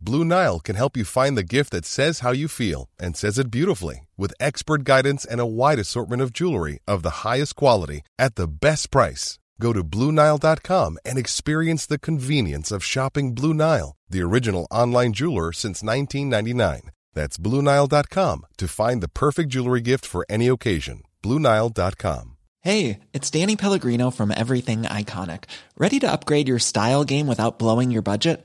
Blue 0.00 0.24
Nile 0.24 0.60
can 0.60 0.76
help 0.76 0.96
you 0.96 1.04
find 1.04 1.36
the 1.36 1.42
gift 1.42 1.70
that 1.72 1.84
says 1.84 2.20
how 2.20 2.32
you 2.32 2.48
feel 2.48 2.88
and 2.98 3.16
says 3.16 3.38
it 3.38 3.50
beautifully 3.50 4.06
with 4.16 4.34
expert 4.38 4.84
guidance 4.84 5.24
and 5.24 5.40
a 5.40 5.46
wide 5.46 5.78
assortment 5.78 6.22
of 6.22 6.32
jewelry 6.32 6.78
of 6.86 7.02
the 7.02 7.26
highest 7.26 7.56
quality 7.56 8.02
at 8.18 8.34
the 8.36 8.46
best 8.48 8.90
price. 8.90 9.38
Go 9.60 9.72
to 9.72 9.82
BlueNile.com 9.82 10.98
and 11.04 11.18
experience 11.18 11.86
the 11.86 11.98
convenience 11.98 12.70
of 12.70 12.84
shopping 12.84 13.34
Blue 13.34 13.54
Nile, 13.54 13.96
the 14.08 14.22
original 14.22 14.66
online 14.70 15.12
jeweler 15.12 15.52
since 15.52 15.82
1999. 15.82 16.90
That's 17.14 17.38
BlueNile.com 17.38 18.46
to 18.58 18.68
find 18.68 19.02
the 19.02 19.08
perfect 19.08 19.48
jewelry 19.50 19.80
gift 19.80 20.04
for 20.04 20.26
any 20.28 20.48
occasion. 20.48 21.02
BlueNile.com. 21.22 22.36
Hey, 22.60 23.00
it's 23.12 23.30
Danny 23.30 23.56
Pellegrino 23.56 24.10
from 24.10 24.30
Everything 24.30 24.82
Iconic. 24.84 25.44
Ready 25.76 26.00
to 26.00 26.10
upgrade 26.10 26.48
your 26.48 26.58
style 26.58 27.04
game 27.04 27.26
without 27.26 27.58
blowing 27.58 27.90
your 27.90 28.00
budget? 28.00 28.44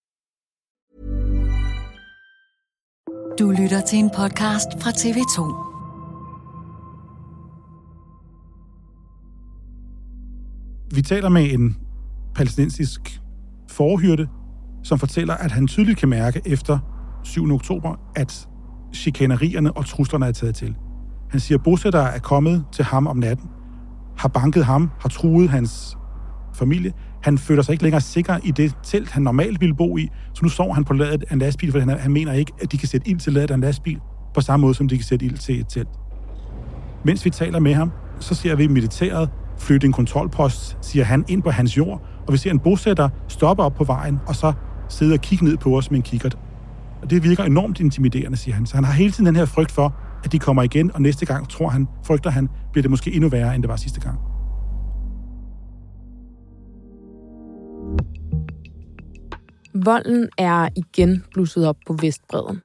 Du 3.39 3.51
lytter 3.51 3.81
til 3.81 3.99
en 3.99 4.09
podcast 4.15 4.67
fra 4.81 4.89
TV2. 4.89 5.41
Vi 10.95 11.01
taler 11.01 11.29
med 11.29 11.53
en 11.53 11.77
palæstinensisk 12.35 13.21
forhyrte, 13.69 14.29
som 14.83 14.99
fortæller, 14.99 15.33
at 15.33 15.51
han 15.51 15.67
tydeligt 15.67 15.99
kan 15.99 16.09
mærke 16.09 16.41
efter 16.45 16.79
7. 17.23 17.53
oktober, 17.53 17.95
at 18.15 18.47
chikanerierne 18.95 19.71
og 19.77 19.85
truslerne 19.85 20.25
er 20.25 20.31
taget 20.31 20.55
til. 20.55 20.75
Han 21.29 21.39
siger, 21.39 21.57
at 21.57 21.63
bosættere 21.63 22.15
er 22.15 22.19
kommet 22.19 22.65
til 22.71 22.85
ham 22.85 23.07
om 23.07 23.17
natten, 23.17 23.49
har 24.17 24.29
banket 24.29 24.65
ham, 24.65 24.91
har 24.99 25.09
truet 25.09 25.49
hans 25.49 25.97
familie. 26.53 26.93
Han 27.23 27.37
føler 27.37 27.61
sig 27.61 27.73
ikke 27.73 27.83
længere 27.83 28.01
sikker 28.01 28.37
i 28.43 28.51
det 28.51 28.75
telt, 28.83 29.11
han 29.11 29.23
normalt 29.23 29.61
ville 29.61 29.75
bo 29.75 29.97
i, 29.97 30.09
så 30.33 30.39
nu 30.43 30.49
sover 30.49 30.73
han 30.73 30.83
på 30.83 30.93
ladet 30.93 31.23
af 31.29 31.33
en 31.33 31.39
lastbil, 31.39 31.71
for 31.71 31.79
han, 31.79 31.89
han 31.89 32.11
mener 32.11 32.33
ikke, 32.33 32.51
at 32.61 32.71
de 32.71 32.77
kan 32.77 32.87
sætte 32.87 33.09
ild 33.09 33.19
til 33.19 33.33
ladet 33.33 33.51
af 33.51 33.55
en 33.55 33.61
lastbil, 33.61 33.99
på 34.33 34.41
samme 34.41 34.61
måde 34.61 34.73
som 34.73 34.87
de 34.87 34.97
kan 34.97 35.05
sætte 35.05 35.25
ild 35.25 35.37
til 35.37 35.59
et 35.59 35.67
telt. 35.67 35.89
Mens 37.05 37.25
vi 37.25 37.29
taler 37.29 37.59
med 37.59 37.73
ham, 37.73 37.91
så 38.19 38.35
ser 38.35 38.55
vi 38.55 38.67
militæret 38.67 39.29
flytte 39.57 39.87
en 39.87 39.93
kontrolpost, 39.93 40.77
siger 40.81 41.05
han, 41.05 41.25
ind 41.27 41.43
på 41.43 41.51
hans 41.51 41.77
jord, 41.77 42.01
og 42.27 42.33
vi 42.33 42.37
ser 42.37 42.51
en 42.51 42.59
bosætter 42.59 43.09
stoppe 43.27 43.63
op 43.63 43.73
på 43.73 43.83
vejen, 43.83 44.19
og 44.27 44.35
så 44.35 44.53
sidde 44.89 45.13
og 45.13 45.19
kigge 45.19 45.45
ned 45.45 45.57
på 45.57 45.77
os 45.77 45.91
med 45.91 45.97
en 45.97 46.03
kikkert. 46.03 46.37
Og 47.01 47.09
det 47.09 47.23
virker 47.23 47.43
enormt 47.43 47.79
intimiderende, 47.79 48.37
siger 48.37 48.55
han. 48.55 48.65
Så 48.65 48.75
han 48.75 48.83
har 48.83 48.93
hele 48.93 49.11
tiden 49.11 49.25
den 49.25 49.35
her 49.35 49.45
frygt 49.45 49.71
for, 49.71 49.95
at 50.23 50.31
de 50.31 50.39
kommer 50.39 50.63
igen, 50.63 50.91
og 50.93 51.01
næste 51.01 51.25
gang 51.25 51.49
tror 51.49 51.69
han, 51.69 51.87
frygter 52.05 52.29
han, 52.29 52.49
bliver 52.71 52.81
det 52.81 52.91
måske 52.91 53.13
endnu 53.13 53.29
værre, 53.29 53.55
end 53.55 53.63
det 53.63 53.69
var 53.69 53.75
sidste 53.75 53.99
gang. 53.99 54.30
Volden 59.73 60.29
er 60.37 60.69
igen 60.75 61.25
blusset 61.33 61.67
op 61.67 61.77
på 61.87 61.93
Vestbredden. 62.01 62.61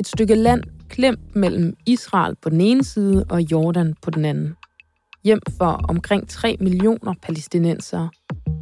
Et 0.00 0.06
stykke 0.06 0.34
land 0.34 0.62
klemt 0.88 1.36
mellem 1.36 1.76
Israel 1.86 2.36
på 2.42 2.48
den 2.48 2.60
ene 2.60 2.84
side 2.84 3.24
og 3.30 3.40
Jordan 3.40 3.94
på 4.02 4.10
den 4.10 4.24
anden. 4.24 4.56
Hjem 5.24 5.40
for 5.58 5.80
omkring 5.88 6.28
3 6.28 6.56
millioner 6.60 7.14
palæstinensere 7.22 8.10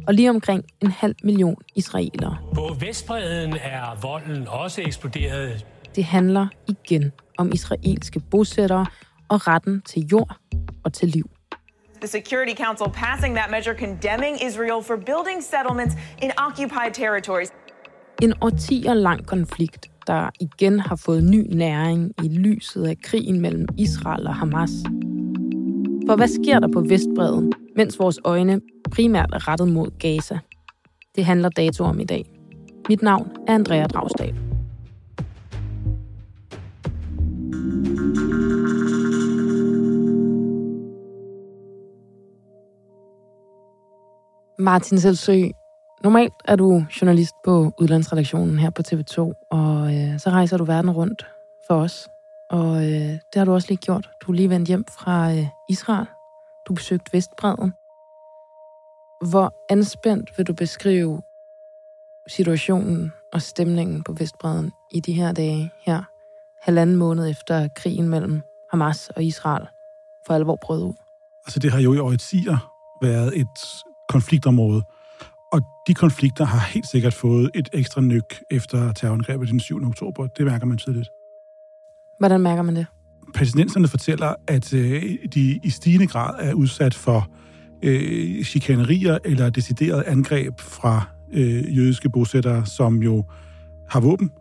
og 0.07 0.13
lige 0.13 0.29
omkring 0.29 0.63
en 0.81 0.91
halv 0.91 1.15
million 1.23 1.55
israelere. 1.75 2.37
På 2.55 2.75
Vestbredden 2.79 3.53
er 3.53 4.01
volden 4.01 4.47
også 4.47 4.81
eksploderet. 4.81 5.65
Det 5.95 6.03
handler 6.03 6.47
igen 6.67 7.11
om 7.37 7.51
israelske 7.53 8.19
bosættere 8.19 8.85
og 9.29 9.47
retten 9.47 9.81
til 9.81 10.07
jord 10.11 10.35
og 10.83 10.93
til 10.93 11.07
liv. 11.07 11.29
The 12.01 12.07
Security 12.07 12.55
Council 12.63 12.87
passing 12.93 13.35
that 13.35 13.51
measure 13.51 13.75
condemning 13.75 14.33
Israel 14.47 14.81
for 14.83 14.95
building 14.95 15.43
settlements 15.43 15.95
in 16.21 16.31
occupied 16.47 16.93
territories. 16.93 17.51
En 18.21 18.33
årtier 18.41 18.93
lang 18.93 19.25
konflikt, 19.25 19.91
der 20.07 20.29
igen 20.39 20.79
har 20.79 20.95
fået 20.95 21.23
ny 21.23 21.55
næring 21.55 22.11
i 22.23 22.27
lyset 22.27 22.83
af 22.85 22.97
krigen 23.03 23.41
mellem 23.41 23.67
Israel 23.77 24.27
og 24.27 24.35
Hamas. 24.35 24.71
For 26.07 26.15
hvad 26.15 26.27
sker 26.27 26.59
der 26.59 26.67
på 26.73 26.81
Vestbredden, 26.81 27.53
mens 27.75 27.99
vores 27.99 28.19
øjne 28.25 28.61
primært 28.91 29.29
er 29.33 29.47
rettet 29.47 29.67
mod 29.67 29.99
Gaza? 29.99 30.39
Det 31.15 31.25
handler 31.25 31.49
dato 31.49 31.83
om 31.83 31.99
i 31.99 32.03
dag. 32.03 32.25
Mit 32.89 33.01
navn 33.01 33.31
er 33.47 33.53
Andrea 33.53 33.85
Dragsdal. 33.85 34.35
Martin 44.59 44.99
Selsø, 44.99 45.49
normalt 46.03 46.33
er 46.45 46.55
du 46.55 46.85
journalist 47.01 47.35
på 47.43 47.73
udlandsredaktionen 47.79 48.59
her 48.59 48.69
på 48.69 48.81
TV2, 48.87 49.47
og 49.51 49.95
øh, 49.95 50.19
så 50.19 50.29
rejser 50.29 50.57
du 50.57 50.63
verden 50.63 50.91
rundt 50.91 51.27
for 51.67 51.75
os. 51.75 52.09
Og 52.49 52.75
øh, 52.75 53.09
det 53.09 53.35
har 53.35 53.45
du 53.45 53.53
også 53.53 53.67
lige 53.67 53.77
gjort. 53.77 54.09
Du 54.21 54.31
er 54.31 54.35
lige 54.35 54.49
vendt 54.49 54.67
hjem 54.67 54.85
fra 54.85 55.31
øh, 55.31 55.47
Israel. 55.69 56.05
Du 56.67 56.73
besøgte 56.73 57.13
Vestbredden. 57.13 57.73
Hvor 59.29 59.53
anspændt 59.69 60.37
vil 60.37 60.47
du 60.47 60.53
beskrive 60.53 61.21
situationen 62.27 63.13
og 63.33 63.41
stemningen 63.41 64.03
på 64.03 64.13
Vestbredden 64.13 64.71
i 64.91 64.99
de 64.99 65.13
her 65.13 65.31
dage 65.31 65.71
her, 65.81 66.03
halvanden 66.61 66.95
måned 66.95 67.29
efter 67.29 67.67
krigen 67.67 68.09
mellem 68.09 68.41
Hamas 68.71 69.09
og 69.09 69.23
Israel 69.23 69.67
for 70.27 70.33
alvor 70.33 70.55
brød 70.55 70.83
ud? 70.83 70.93
Altså 71.45 71.59
det 71.59 71.71
har 71.71 71.79
jo 71.79 71.93
i 71.93 71.99
årtier 71.99 72.57
været 73.01 73.39
et 73.39 73.59
konfliktområde, 74.09 74.83
og 75.51 75.61
de 75.87 75.93
konflikter 75.93 76.45
har 76.45 76.59
helt 76.73 76.87
sikkert 76.87 77.13
fået 77.13 77.51
et 77.53 77.69
ekstra 77.73 78.01
nyk 78.01 78.43
efter 78.51 78.93
terrorangrebet 78.93 79.49
den 79.49 79.59
7. 79.59 79.85
oktober. 79.85 80.27
Det 80.27 80.45
mærker 80.45 80.65
man 80.65 80.77
tydeligt. 80.77 81.09
Hvordan 82.19 82.41
mærker 82.41 82.63
man 82.63 82.75
det? 82.75 82.85
Palæstinenserne 83.33 83.87
fortæller, 83.87 84.33
at 84.47 84.73
øh, 84.73 85.03
de 85.33 85.59
i 85.63 85.69
stigende 85.69 86.07
grad 86.07 86.35
er 86.39 86.53
udsat 86.53 86.93
for 86.93 87.27
øh, 87.83 88.43
chikanerier 88.43 89.17
eller 89.25 89.49
decideret 89.49 90.03
angreb 90.03 90.59
fra 90.59 91.03
øh, 91.33 91.77
jødiske 91.77 92.09
bosættere, 92.09 92.65
som 92.65 93.03
jo 93.03 93.25
har 93.89 93.99
våben. 93.99 94.31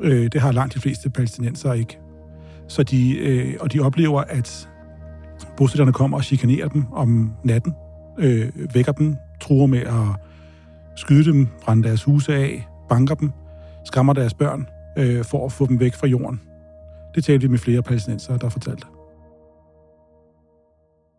Øh, 0.00 0.32
det 0.32 0.40
har 0.40 0.52
langt 0.52 0.74
de 0.74 0.80
fleste 0.80 1.10
palæstinenser 1.10 1.72
ikke. 1.72 1.98
Så 2.68 2.82
de, 2.82 3.18
øh, 3.18 3.54
og 3.60 3.72
de 3.72 3.80
oplever, 3.80 4.20
at 4.20 4.68
bosætterne 5.56 5.92
kommer 5.92 6.16
og 6.16 6.24
chikanerer 6.24 6.68
dem 6.68 6.84
om 6.92 7.32
natten, 7.44 7.74
øh, 8.18 8.48
vækker 8.74 8.92
dem, 8.92 9.16
truer 9.40 9.66
med 9.66 9.78
at 9.78 10.29
skyde 10.96 11.24
dem, 11.24 11.48
brænde 11.62 11.88
deres 11.88 12.04
huse 12.04 12.34
af, 12.34 12.68
banker 12.88 13.14
dem, 13.14 13.30
skræmmer 13.84 14.12
deres 14.12 14.34
børn 14.34 14.66
øh, 14.98 15.24
for 15.24 15.46
at 15.46 15.52
få 15.52 15.66
dem 15.66 15.80
væk 15.80 15.94
fra 15.94 16.06
jorden. 16.06 16.40
Det 17.14 17.24
talte 17.24 17.40
vi 17.40 17.48
med 17.48 17.58
flere 17.58 17.82
palæstinenser, 17.82 18.36
der 18.36 18.48
fortalte. 18.48 18.86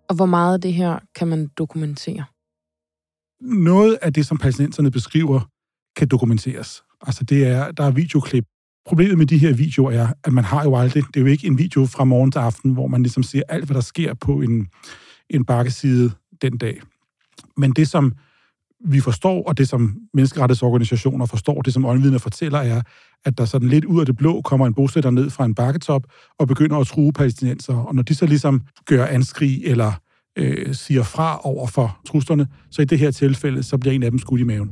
Og 0.09 0.15
hvor 0.15 0.25
meget 0.25 0.53
af 0.53 0.62
det 0.62 0.73
her 0.73 1.00
kan 1.15 1.27
man 1.27 1.47
dokumentere? 1.57 2.25
Noget 3.41 3.97
af 4.01 4.13
det, 4.13 4.25
som 4.25 4.38
palæstinenserne 4.38 4.91
beskriver, 4.91 5.39
kan 5.95 6.07
dokumenteres. 6.07 6.83
Altså, 7.01 7.23
det 7.23 7.47
er, 7.47 7.71
der 7.71 7.83
er 7.83 7.91
videoklip. 7.91 8.45
Problemet 8.85 9.18
med 9.18 9.25
de 9.25 9.38
her 9.38 9.53
videoer 9.53 9.91
er, 9.91 10.07
at 10.23 10.33
man 10.33 10.44
har 10.44 10.63
jo 10.63 10.75
aldrig, 10.75 11.03
det 11.07 11.15
er 11.15 11.21
jo 11.21 11.27
ikke 11.27 11.47
en 11.47 11.57
video 11.57 11.85
fra 11.85 12.03
morgen 12.03 12.31
til 12.31 12.39
aften, 12.39 12.73
hvor 12.73 12.88
man 12.88 13.03
ligesom 13.03 13.23
ser 13.23 13.41
alt, 13.50 13.65
hvad 13.65 13.75
der 13.75 13.81
sker 13.81 14.13
på 14.13 14.41
en, 14.41 14.68
en 15.29 15.45
bakkeside 15.45 16.12
den 16.41 16.57
dag. 16.57 16.81
Men 17.57 17.71
det, 17.71 17.89
som 17.89 18.13
vi 18.86 19.00
forstår, 19.00 19.44
og 19.48 19.57
det 19.57 19.69
som 19.69 19.95
menneskerettighedsorganisationer 20.13 21.25
forstår, 21.25 21.62
det 21.62 21.74
som 21.74 21.86
øjenvidner 21.86 22.18
fortæller, 22.18 22.60
er, 22.60 22.81
at 23.25 23.38
der 23.38 23.45
sådan 23.45 23.68
lidt 23.68 23.86
ud 23.86 24.00
af 24.00 24.06
det 24.06 24.18
blå 24.18 24.42
kommer 24.42 24.68
en 24.68 24.74
bosætter 24.74 25.10
ned 25.10 25.30
fra 25.30 25.45
en 25.45 25.56
bakketop 25.56 26.04
og 26.39 26.48
begynder 26.48 26.78
at 26.78 26.88
true 26.88 27.13
palæstinenser. 27.13 27.75
Og 27.75 27.95
når 27.95 28.04
de 28.04 28.16
så 28.16 28.25
ligesom 28.25 28.62
gør 28.86 29.06
anskrig 29.06 29.62
eller 29.66 29.92
øh, 30.36 30.75
siger 30.75 31.04
fra 31.04 31.39
over 31.44 31.68
for 31.68 32.00
truslerne, 32.07 32.48
så 32.72 32.81
i 32.81 32.86
det 32.86 33.00
her 33.00 33.12
tilfælde, 33.12 33.63
så 33.63 33.78
bliver 33.78 33.94
en 33.94 34.04
af 34.04 34.12
dem 34.12 34.19
skudt 34.19 34.42
i 34.42 34.44
maven. 34.44 34.72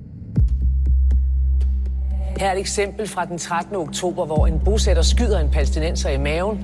Her 2.37 2.47
er 2.47 2.53
et 2.53 2.59
eksempel 2.59 3.07
fra 3.07 3.25
den 3.25 3.37
13. 3.37 3.75
oktober, 3.75 4.25
hvor 4.25 4.47
en 4.47 4.59
bosætter 4.65 5.01
skyder 5.01 5.39
en 5.39 5.51
palæstinenser 5.51 6.09
i 6.09 6.17
maven. 6.17 6.59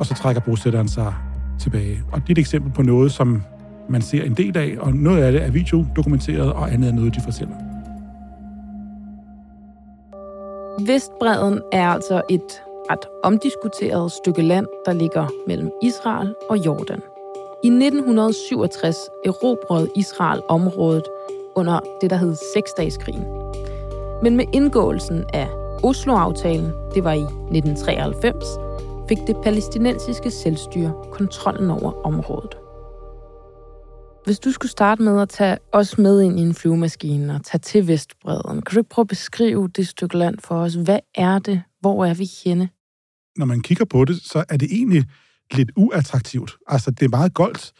Og 0.00 0.06
så 0.06 0.14
trækker 0.14 0.40
bosætteren 0.40 0.88
sig 0.88 1.14
tilbage. 1.60 2.02
Og 2.12 2.20
det 2.20 2.28
er 2.28 2.32
et 2.32 2.38
eksempel 2.38 2.72
på 2.72 2.82
noget, 2.82 3.12
som 3.12 3.42
man 3.88 4.02
ser 4.02 4.22
en 4.22 4.34
del 4.34 4.58
af, 4.58 4.76
og 4.80 4.92
noget 4.92 5.22
af 5.22 5.32
det 5.32 5.42
er 5.42 5.50
videodokumenteret, 5.50 6.52
og 6.52 6.72
andet 6.72 6.88
er 6.88 6.94
noget, 6.94 7.14
de 7.14 7.20
fortæller. 7.20 7.54
Vestbredden 10.86 11.60
er 11.72 11.88
altså 11.88 12.22
et 12.30 12.62
ret 12.90 13.06
omdiskuteret 13.22 14.12
stykke 14.12 14.42
land, 14.42 14.66
der 14.86 14.92
ligger 14.92 15.26
mellem 15.46 15.70
Israel 15.82 16.34
og 16.50 16.56
Jordan. 16.56 17.00
I 17.64 17.66
1967 17.66 18.96
erobrede 19.24 19.88
Israel 19.96 20.40
området 20.48 21.04
under 21.54 21.80
det, 22.00 22.10
der 22.10 22.16
hed 22.16 22.34
Seksdageskrigen. 22.54 23.24
Men 24.22 24.36
med 24.36 24.44
indgåelsen 24.52 25.24
af 25.34 25.48
Oslo-aftalen, 25.82 26.72
det 26.94 27.04
var 27.04 27.12
i 27.12 27.22
1993, 27.22 28.44
fik 29.08 29.18
det 29.26 29.36
palæstinensiske 29.44 30.30
selvstyre 30.30 30.92
kontrollen 31.12 31.70
over 31.70 32.06
området. 32.06 32.67
Hvis 34.28 34.38
du 34.38 34.52
skulle 34.52 34.70
starte 34.70 35.02
med 35.02 35.20
at 35.20 35.28
tage 35.28 35.58
os 35.72 35.98
med 35.98 36.22
ind 36.22 36.38
i 36.38 36.42
en 36.42 36.54
flyvemaskine 36.54 37.34
og 37.34 37.44
tage 37.44 37.58
til 37.58 37.86
Vestbredden, 37.86 38.62
kan 38.62 38.74
du 38.74 38.80
ikke 38.80 38.88
prøve 38.88 39.02
at 39.02 39.08
beskrive 39.08 39.68
det 39.68 39.88
stykke 39.88 40.18
land 40.18 40.38
for 40.38 40.54
os? 40.54 40.74
Hvad 40.74 40.98
er 41.14 41.38
det? 41.38 41.62
Hvor 41.80 42.04
er 42.04 42.14
vi 42.14 42.28
henne? 42.44 42.68
Når 43.36 43.46
man 43.46 43.60
kigger 43.60 43.84
på 43.84 44.04
det, 44.04 44.22
så 44.22 44.44
er 44.48 44.56
det 44.56 44.68
egentlig 44.72 45.04
lidt 45.52 45.70
uattraktivt. 45.76 46.56
Altså, 46.66 46.90
det 46.90 47.02
er 47.02 47.08
meget 47.08 47.34
goldt. 47.34 47.72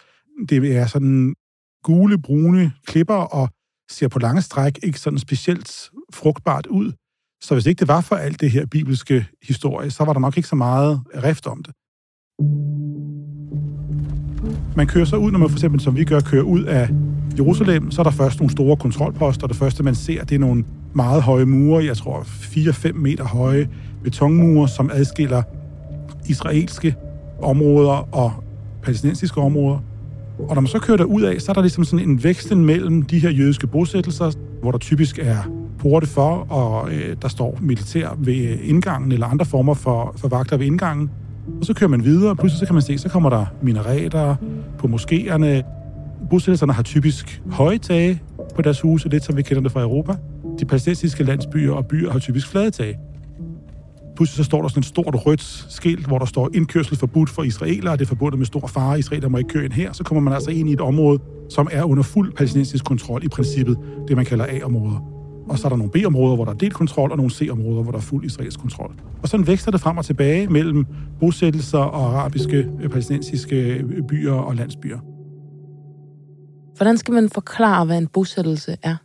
Det 0.48 0.76
er 0.76 0.86
sådan 0.86 1.34
gule, 1.84 2.22
brune 2.22 2.72
klipper 2.86 3.14
og 3.14 3.48
ser 3.90 4.08
på 4.08 4.18
lange 4.18 4.42
stræk 4.42 4.78
ikke 4.82 5.00
sådan 5.00 5.18
specielt 5.18 5.90
frugtbart 6.12 6.66
ud. 6.66 6.92
Så 7.42 7.54
hvis 7.54 7.66
ikke 7.66 7.80
det 7.80 7.88
var 7.88 8.00
for 8.00 8.16
alt 8.16 8.40
det 8.40 8.50
her 8.50 8.66
bibelske 8.66 9.26
historie, 9.42 9.90
så 9.90 10.04
var 10.04 10.12
der 10.12 10.20
nok 10.20 10.36
ikke 10.36 10.48
så 10.48 10.56
meget 10.56 11.00
rift 11.14 11.46
om 11.46 11.62
det. 11.62 11.74
Man 14.76 14.87
kører 14.87 15.05
så 15.05 15.17
ud, 15.17 15.31
når 15.31 15.38
man 15.38 15.49
for 15.49 15.56
eksempel, 15.56 15.81
som 15.81 15.96
vi 15.96 16.05
gør, 16.05 16.20
kører 16.20 16.43
ud 16.43 16.62
af 16.62 16.88
Jerusalem, 17.38 17.90
så 17.90 18.00
er 18.00 18.05
der 18.05 18.11
først 18.11 18.40
nogle 18.40 18.52
store 18.52 18.76
kontrolposter. 18.76 19.46
Det 19.46 19.56
første, 19.56 19.82
man 19.82 19.94
ser, 19.94 20.25
det 20.25 20.35
er 20.35 20.38
nogle 20.38 20.64
meget 20.94 21.23
høje 21.23 21.44
mure, 21.44 21.85
jeg 21.85 21.96
tror 21.96 22.20
4-5 22.20 22.93
meter 22.93 23.25
høje 23.25 23.69
betonmure, 24.05 24.69
som 24.69 24.90
adskiller 24.94 25.43
israelske 26.29 26.94
områder 27.43 28.14
og 28.14 28.32
palæstinensiske 28.82 29.40
områder. 29.40 29.79
Og 30.38 30.55
når 30.55 30.61
man 30.61 30.67
så 30.67 30.79
kører 30.79 30.96
der 30.96 31.05
ud 31.05 31.23
af, 31.23 31.40
så 31.40 31.52
er 31.52 31.55
der 31.55 31.61
ligesom 31.61 31.85
sådan 31.85 32.08
en 32.08 32.25
væksten 32.25 32.64
mellem 32.64 33.02
de 33.02 33.19
her 33.19 33.31
jødiske 33.31 33.67
bosættelser, 33.67 34.31
hvor 34.62 34.70
der 34.70 34.79
typisk 34.79 35.19
er 35.19 35.50
porte 35.79 36.06
for, 36.06 36.46
og 36.50 36.93
øh, 36.93 37.17
der 37.23 37.29
står 37.29 37.58
militær 37.61 38.08
ved 38.19 38.58
indgangen, 38.62 39.12
eller 39.12 39.26
andre 39.26 39.44
former 39.44 39.75
for, 39.75 40.14
for 40.17 40.29
vagter 40.29 40.56
ved 40.56 40.67
indgangen. 40.67 41.11
Og 41.60 41.64
så 41.64 41.74
kører 41.74 41.88
man 41.88 42.04
videre, 42.04 42.30
og 42.30 42.36
pludselig 42.36 42.58
så 42.58 42.66
kan 42.66 42.74
man 42.74 42.82
se, 42.82 42.98
så 42.98 43.08
kommer 43.08 43.30
der 43.30 43.46
minareter 43.62 44.36
på 44.78 44.86
moskéerne. 44.86 45.62
Bosættelserne 46.30 46.72
har 46.72 46.82
typisk 46.82 47.42
høje 47.50 47.78
tage 47.78 48.22
på 48.54 48.62
deres 48.62 48.80
huse, 48.80 49.08
lidt 49.08 49.24
som 49.24 49.36
vi 49.36 49.42
kender 49.42 49.62
det 49.62 49.72
fra 49.72 49.82
Europa. 49.82 50.12
De 50.60 50.64
palæstinensiske 50.64 51.24
landsbyer 51.24 51.72
og 51.72 51.86
byer 51.86 52.10
har 52.10 52.18
typisk 52.18 52.48
flade 52.48 52.70
tage. 52.70 52.98
Pludselig 54.16 54.36
så 54.36 54.44
står 54.44 54.62
der 54.62 54.68
sådan 54.68 54.80
et 54.80 54.86
stort 54.86 55.26
rødt 55.26 55.42
skilt, 55.68 56.06
hvor 56.06 56.18
der 56.18 56.26
står 56.26 56.50
indkørsel 56.54 56.96
forbudt 56.96 57.30
for 57.30 57.42
israelere, 57.42 57.92
det 57.96 58.02
er 58.02 58.06
forbundet 58.06 58.38
med 58.38 58.46
stor 58.46 58.66
fare, 58.66 58.98
israeler 58.98 59.28
må 59.28 59.38
ikke 59.38 59.48
køre 59.48 59.64
ind 59.64 59.72
her. 59.72 59.92
Så 59.92 60.04
kommer 60.04 60.20
man 60.20 60.32
altså 60.32 60.50
ind 60.50 60.68
i 60.68 60.72
et 60.72 60.80
område, 60.80 61.18
som 61.50 61.68
er 61.72 61.84
under 61.84 62.02
fuld 62.02 62.32
palæstinensisk 62.32 62.84
kontrol 62.84 63.24
i 63.24 63.28
princippet, 63.28 63.78
det 64.08 64.16
man 64.16 64.24
kalder 64.24 64.46
A-områder. 64.50 65.17
Og 65.48 65.58
så 65.58 65.66
er 65.66 65.68
der 65.68 65.76
nogle 65.76 65.92
B-områder, 65.92 66.34
hvor 66.34 66.44
der 66.44 66.52
er 66.52 66.56
delt 66.56 66.74
kontrol, 66.74 67.10
og 67.10 67.16
nogle 67.16 67.32
C-områder, 67.32 67.82
hvor 67.82 67.92
der 67.92 67.98
er 67.98 68.02
fuld 68.02 68.24
israelsk 68.24 68.60
kontrol. 68.60 68.94
Og 69.22 69.28
sådan 69.28 69.46
vækster 69.46 69.70
det 69.70 69.80
frem 69.80 69.98
og 69.98 70.04
tilbage 70.04 70.48
mellem 70.48 70.86
bosættelser 71.20 71.78
og 71.78 72.18
arabiske, 72.18 72.70
palæstinensiske 72.90 73.84
byer 74.08 74.32
og 74.32 74.56
landsbyer. 74.56 74.98
Hvordan 76.76 76.96
skal 76.96 77.14
man 77.14 77.28
forklare, 77.28 77.84
hvad 77.86 77.98
en 77.98 78.06
bosættelse 78.06 78.76
er? 78.82 78.96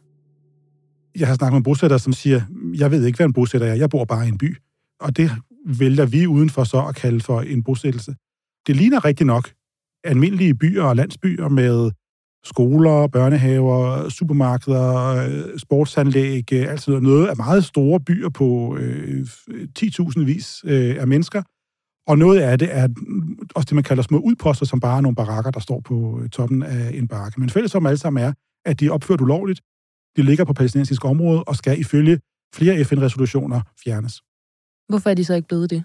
Jeg 1.20 1.28
har 1.28 1.36
snakket 1.36 1.54
med 1.54 1.64
bosættere, 1.64 2.00
som 2.00 2.14
siger, 2.14 2.42
jeg 2.78 2.92
ved 2.92 3.06
ikke, 3.06 3.18
hvad 3.18 3.26
en 3.26 3.34
bosætter 3.34 3.68
er, 3.68 3.74
jeg 3.74 3.90
bor 3.90 4.06
bare 4.06 4.26
i 4.26 4.30
en 4.30 4.38
by. 4.38 4.58
Og 5.02 5.18
det 5.18 5.32
vælger 5.66 6.06
vi 6.06 6.28
udenfor 6.28 6.64
så 6.64 6.86
at 6.86 6.96
kalde 6.96 7.20
for 7.20 7.42
en 7.42 7.64
bosættelse. 7.64 8.16
Det 8.68 8.76
ligner 8.76 9.06
rigtig 9.06 9.26
nok 9.26 9.50
almindelige 10.04 10.56
byer 10.56 10.84
og 10.84 10.96
landsbyer 10.96 11.48
med 11.50 11.92
skoler, 12.46 13.08
børnehaver, 13.08 14.10
supermarkeder, 14.10 15.58
sportsanlæg, 15.58 16.54
alt 16.54 16.82
sådan 16.82 17.04
noget. 17.04 17.28
af 17.28 17.38
meget 17.38 17.64
store 17.66 18.00
byer 18.00 18.30
på 18.30 18.78
øh, 18.80 19.28
10.000 19.80 20.24
vis 20.24 20.64
øh, 20.66 20.96
af 21.00 21.08
mennesker. 21.08 21.42
Og 22.08 22.18
noget 22.18 22.40
af 22.40 22.60
det 22.60 22.70
er 22.72 22.88
også 23.56 23.66
det, 23.66 23.76
man 23.76 23.84
kalder 23.84 24.04
små 24.04 24.18
udposter, 24.20 24.66
som 24.66 24.80
bare 24.80 24.98
er 24.98 25.02
nogle 25.02 25.16
barakker, 25.16 25.52
der 25.52 25.60
står 25.60 25.80
på 25.80 26.22
toppen 26.32 26.64
af 26.64 26.92
en 26.94 27.08
bakke. 27.08 27.40
Men 27.40 27.50
fælles 27.50 27.76
om 27.76 27.86
alle 27.86 27.98
sammen 27.98 28.24
er, 28.24 28.34
at 28.66 28.80
de 28.80 28.86
er 28.86 28.92
opført 28.92 29.22
ulovligt. 29.22 29.62
De 30.18 30.22
ligger 30.24 30.46
på 30.46 30.54
palæstinensisk 30.54 31.06
område 31.06 31.44
og 31.44 31.56
skal 31.56 31.80
ifølge 31.80 32.20
flere 32.56 32.84
FN-resolutioner 32.86 33.62
fjernes. 33.84 34.22
Hvorfor 34.90 35.10
er 35.10 35.14
de 35.14 35.26
så 35.26 35.34
ikke 35.34 35.48
blevet 35.48 35.70
det? 35.70 35.84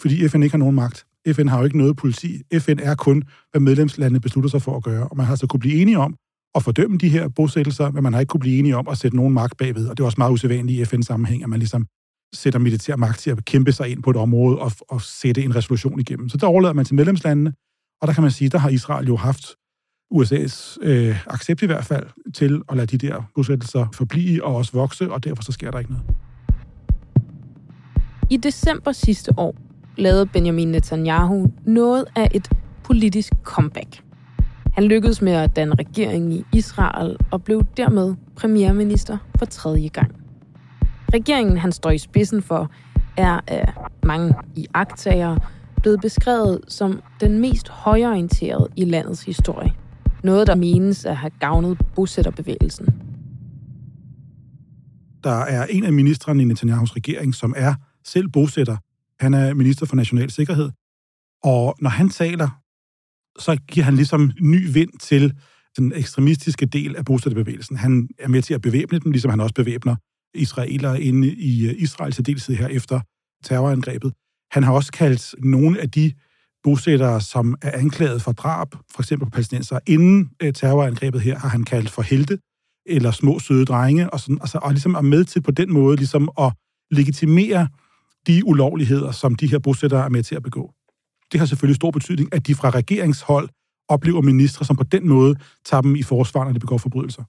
Fordi 0.00 0.28
FN 0.28 0.42
ikke 0.42 0.52
har 0.52 0.58
nogen 0.58 0.74
magt. 0.74 1.06
FN 1.28 1.48
har 1.48 1.58
jo 1.58 1.64
ikke 1.64 1.78
noget 1.78 1.96
politi. 1.96 2.42
FN 2.58 2.78
er 2.82 2.94
kun, 2.94 3.22
hvad 3.50 3.60
medlemslandene 3.60 4.20
beslutter 4.20 4.50
sig 4.50 4.62
for 4.62 4.76
at 4.76 4.82
gøre. 4.82 5.08
Og 5.08 5.16
man 5.16 5.26
har 5.26 5.34
så 5.34 5.46
kunne 5.46 5.60
blive 5.60 5.82
enige 5.82 5.98
om 5.98 6.14
at 6.54 6.62
fordømme 6.62 6.98
de 6.98 7.08
her 7.08 7.28
bosættelser, 7.28 7.90
men 7.90 8.02
man 8.02 8.12
har 8.12 8.20
ikke 8.20 8.30
kunne 8.30 8.40
blive 8.40 8.58
enige 8.58 8.76
om 8.76 8.88
at 8.88 8.98
sætte 8.98 9.16
nogen 9.16 9.34
magt 9.34 9.56
bagved. 9.56 9.88
Og 9.88 9.96
det 9.96 10.02
er 10.02 10.06
også 10.06 10.18
meget 10.18 10.32
usædvanligt 10.32 10.80
i 10.80 10.84
FN-sammenhæng, 10.84 11.42
at 11.42 11.48
man 11.48 11.58
ligesom 11.58 11.86
sætter 12.34 12.58
militær 12.58 12.96
magt 12.96 13.18
til 13.18 13.30
at 13.30 13.44
kæmpe 13.44 13.72
sig 13.72 13.88
ind 13.88 14.02
på 14.02 14.10
et 14.10 14.16
område 14.16 14.58
og, 14.58 14.72
og 14.88 15.02
sætte 15.02 15.42
en 15.42 15.56
resolution 15.56 16.00
igennem. 16.00 16.28
Så 16.28 16.36
der 16.36 16.46
overlader 16.46 16.74
man 16.74 16.84
til 16.84 16.94
medlemslandene, 16.94 17.52
og 18.00 18.08
der 18.08 18.14
kan 18.14 18.22
man 18.22 18.30
sige, 18.30 18.48
der 18.48 18.58
har 18.58 18.68
Israel 18.68 19.06
jo 19.06 19.16
haft 19.16 19.44
USA's 20.14 20.76
øh, 20.82 21.26
accept 21.26 21.62
i 21.62 21.66
hvert 21.66 21.84
fald 21.84 22.06
til 22.34 22.62
at 22.68 22.76
lade 22.76 22.86
de 22.86 23.06
der 23.06 23.30
bosættelser 23.34 23.86
forblive 23.94 24.44
og 24.44 24.56
også 24.56 24.72
vokse, 24.72 25.12
og 25.12 25.24
derfor 25.24 25.42
så 25.42 25.52
sker 25.52 25.70
der 25.70 25.78
ikke 25.78 25.90
noget. 25.90 26.06
I 28.30 28.36
december 28.36 28.92
sidste 28.92 29.38
år 29.38 29.69
lavede 30.00 30.26
Benjamin 30.26 30.68
Netanyahu 30.68 31.50
noget 31.64 32.04
af 32.16 32.28
et 32.34 32.48
politisk 32.84 33.32
comeback. 33.42 34.02
Han 34.72 34.84
lykkedes 34.84 35.22
med 35.22 35.32
at 35.32 35.56
danne 35.56 35.74
regering 35.74 36.32
i 36.32 36.44
Israel 36.52 37.16
og 37.30 37.42
blev 37.42 37.64
dermed 37.76 38.14
premierminister 38.36 39.18
for 39.38 39.46
tredje 39.46 39.88
gang. 39.88 40.12
Regeringen, 41.14 41.56
han 41.56 41.72
står 41.72 41.90
i 41.90 41.98
spidsen 41.98 42.42
for, 42.42 42.70
er 43.16 43.40
af 43.46 43.72
mange 44.04 44.34
i 44.56 44.66
agtagere 44.74 45.38
blevet 45.76 46.00
beskrevet 46.00 46.60
som 46.68 47.00
den 47.20 47.38
mest 47.38 47.68
højorienterede 47.68 48.68
i 48.76 48.84
landets 48.84 49.24
historie. 49.24 49.72
Noget, 50.24 50.46
der 50.46 50.54
menes 50.54 51.04
at 51.04 51.16
have 51.16 51.30
gavnet 51.40 51.78
bosætterbevægelsen. 51.94 52.86
Der 55.24 55.40
er 55.40 55.66
en 55.66 55.84
af 55.84 55.92
ministrene 55.92 56.42
i 56.42 56.46
Netanyahus 56.46 56.96
regering, 56.96 57.34
som 57.34 57.54
er 57.56 57.74
selv 58.04 58.28
bosætter. 58.28 58.76
Han 59.20 59.34
er 59.34 59.54
minister 59.54 59.86
for 59.86 59.96
national 59.96 60.30
sikkerhed. 60.30 60.70
Og 61.42 61.76
når 61.80 61.90
han 61.90 62.08
taler, 62.08 62.48
så 63.38 63.56
giver 63.68 63.84
han 63.84 63.94
ligesom 63.94 64.30
ny 64.40 64.72
vind 64.72 64.90
til 65.00 65.34
den 65.76 65.92
ekstremistiske 65.92 66.66
del 66.66 66.96
af 66.96 67.04
bosætterbevægelsen. 67.04 67.76
Han 67.76 68.08
er 68.18 68.28
med 68.28 68.42
til 68.42 68.54
at 68.54 68.62
bevæbne 68.62 68.98
dem, 68.98 69.12
ligesom 69.12 69.30
han 69.30 69.40
også 69.40 69.54
bevæbner 69.54 69.96
israelere 70.34 71.00
inde 71.00 71.34
i 71.34 71.68
øh, 71.68 71.74
Israel 71.78 72.12
til 72.12 72.26
deltid 72.26 72.54
her 72.54 72.68
efter 72.68 73.00
terrorangrebet. 73.44 74.12
Han 74.52 74.62
har 74.62 74.72
også 74.72 74.92
kaldt 74.92 75.34
nogle 75.44 75.80
af 75.80 75.90
de 75.90 76.12
bosættere, 76.62 77.20
som 77.20 77.56
er 77.62 77.78
anklaget 77.78 78.22
for 78.22 78.32
drab, 78.32 78.68
for 78.90 79.02
eksempel 79.02 79.26
på 79.26 79.30
palæstinenser, 79.30 79.78
inden 79.86 80.30
øh, 80.42 80.52
terrorangrebet 80.52 81.20
her, 81.20 81.38
har 81.38 81.48
han 81.48 81.64
kaldt 81.64 81.90
for 81.90 82.02
helte, 82.02 82.38
eller 82.86 83.10
små 83.10 83.38
søde 83.38 83.64
drenge, 83.64 84.10
og, 84.10 84.20
sådan, 84.20 84.38
altså, 84.40 84.58
og 84.62 84.70
ligesom 84.72 84.94
er 84.94 85.00
med 85.00 85.24
til 85.24 85.42
på 85.42 85.50
den 85.50 85.72
måde 85.72 85.96
ligesom 85.96 86.30
at 86.40 86.52
legitimere 86.90 87.68
de 88.26 88.46
ulovligheder, 88.46 89.10
som 89.10 89.34
de 89.34 89.46
her 89.46 89.58
bosættere 89.58 90.04
er 90.04 90.08
med 90.08 90.22
til 90.22 90.34
at 90.34 90.42
begå. 90.42 90.74
Det 91.32 91.40
har 91.40 91.46
selvfølgelig 91.46 91.76
stor 91.76 91.90
betydning, 91.90 92.34
at 92.34 92.46
de 92.46 92.54
fra 92.54 92.70
regeringshold 92.70 93.48
oplever 93.88 94.20
ministre, 94.22 94.64
som 94.64 94.76
på 94.76 94.84
den 94.84 95.08
måde 95.08 95.36
tager 95.64 95.80
dem 95.80 95.96
i 95.96 96.02
forsvar, 96.02 96.44
når 96.44 96.52
de 96.52 96.60
begår 96.60 96.78
forbrydelser. 96.78 97.22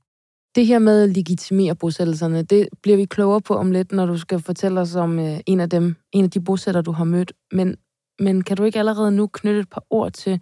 Det 0.56 0.66
her 0.66 0.80
med 0.80 1.04
at 1.04 1.10
legitimere 1.10 1.76
bosættelserne, 1.76 2.44
det 2.44 2.70
bliver 2.84 2.98
vi 2.98 3.06
klogere 3.06 3.42
på 3.42 3.56
om 3.56 3.72
lidt, 3.72 3.92
når 3.92 4.06
du 4.06 4.18
skal 4.18 4.40
fortælle 4.40 4.80
os 4.80 4.96
om 4.96 5.20
øh, 5.20 5.40
en 5.46 5.60
af 5.60 5.70
dem, 5.70 5.96
en 6.12 6.24
af 6.24 6.32
de 6.32 6.42
bosættere, 6.42 6.84
du 6.84 6.92
har 6.92 7.04
mødt. 7.04 7.34
Men, 7.52 7.76
men 8.20 8.44
kan 8.44 8.58
du 8.58 8.64
ikke 8.64 8.80
allerede 8.80 9.12
nu 9.12 9.28
knytte 9.28 9.60
et 9.60 9.70
par 9.70 9.84
ord 9.90 10.12
til, 10.12 10.42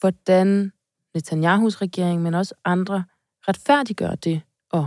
hvordan 0.00 0.72
Netanyahus 1.14 1.76
regering, 1.76 2.22
men 2.22 2.34
også 2.34 2.54
andre 2.64 3.04
retfærdiggør 3.48 4.14
det 4.14 4.40
at 4.72 4.84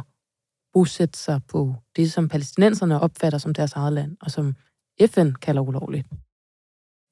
bosætte 0.73 1.19
sig 1.19 1.41
på 1.47 1.75
det, 1.95 2.11
som 2.11 2.27
palæstinenserne 2.27 2.99
opfatter 2.99 3.39
som 3.39 3.53
deres 3.53 3.73
eget 3.73 3.93
land, 3.93 4.17
og 4.21 4.31
som 4.31 4.55
FN 5.01 5.31
kalder 5.41 5.61
ulovligt. 5.61 6.07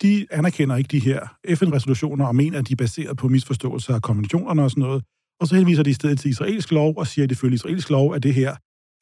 De 0.02 0.28
anerkender 0.32 0.76
ikke 0.76 0.88
de 0.88 1.00
her 1.00 1.20
FN-resolutioner 1.56 2.26
og 2.26 2.36
mener, 2.36 2.60
at 2.60 2.68
de 2.68 2.74
er 2.74 2.78
baseret 2.78 3.18
på 3.18 3.28
misforståelser 3.28 3.96
af 3.96 4.02
konventionerne 4.02 4.64
og 4.64 4.72
sådan 4.72 4.82
noget. 4.82 5.04
Og 5.40 5.48
så 5.48 5.56
henviser 5.56 5.84
de 5.84 5.90
i 5.90 5.94
stedet 5.94 6.20
til 6.20 6.30
israelsk 6.30 6.72
lov 6.72 6.94
og 6.98 7.08
siger, 7.08 7.24
at 7.24 7.30
det 7.30 7.54
israelsk 7.54 7.90
lov, 7.90 8.16
at 8.16 8.24
det 8.24 8.34
her 8.34 8.56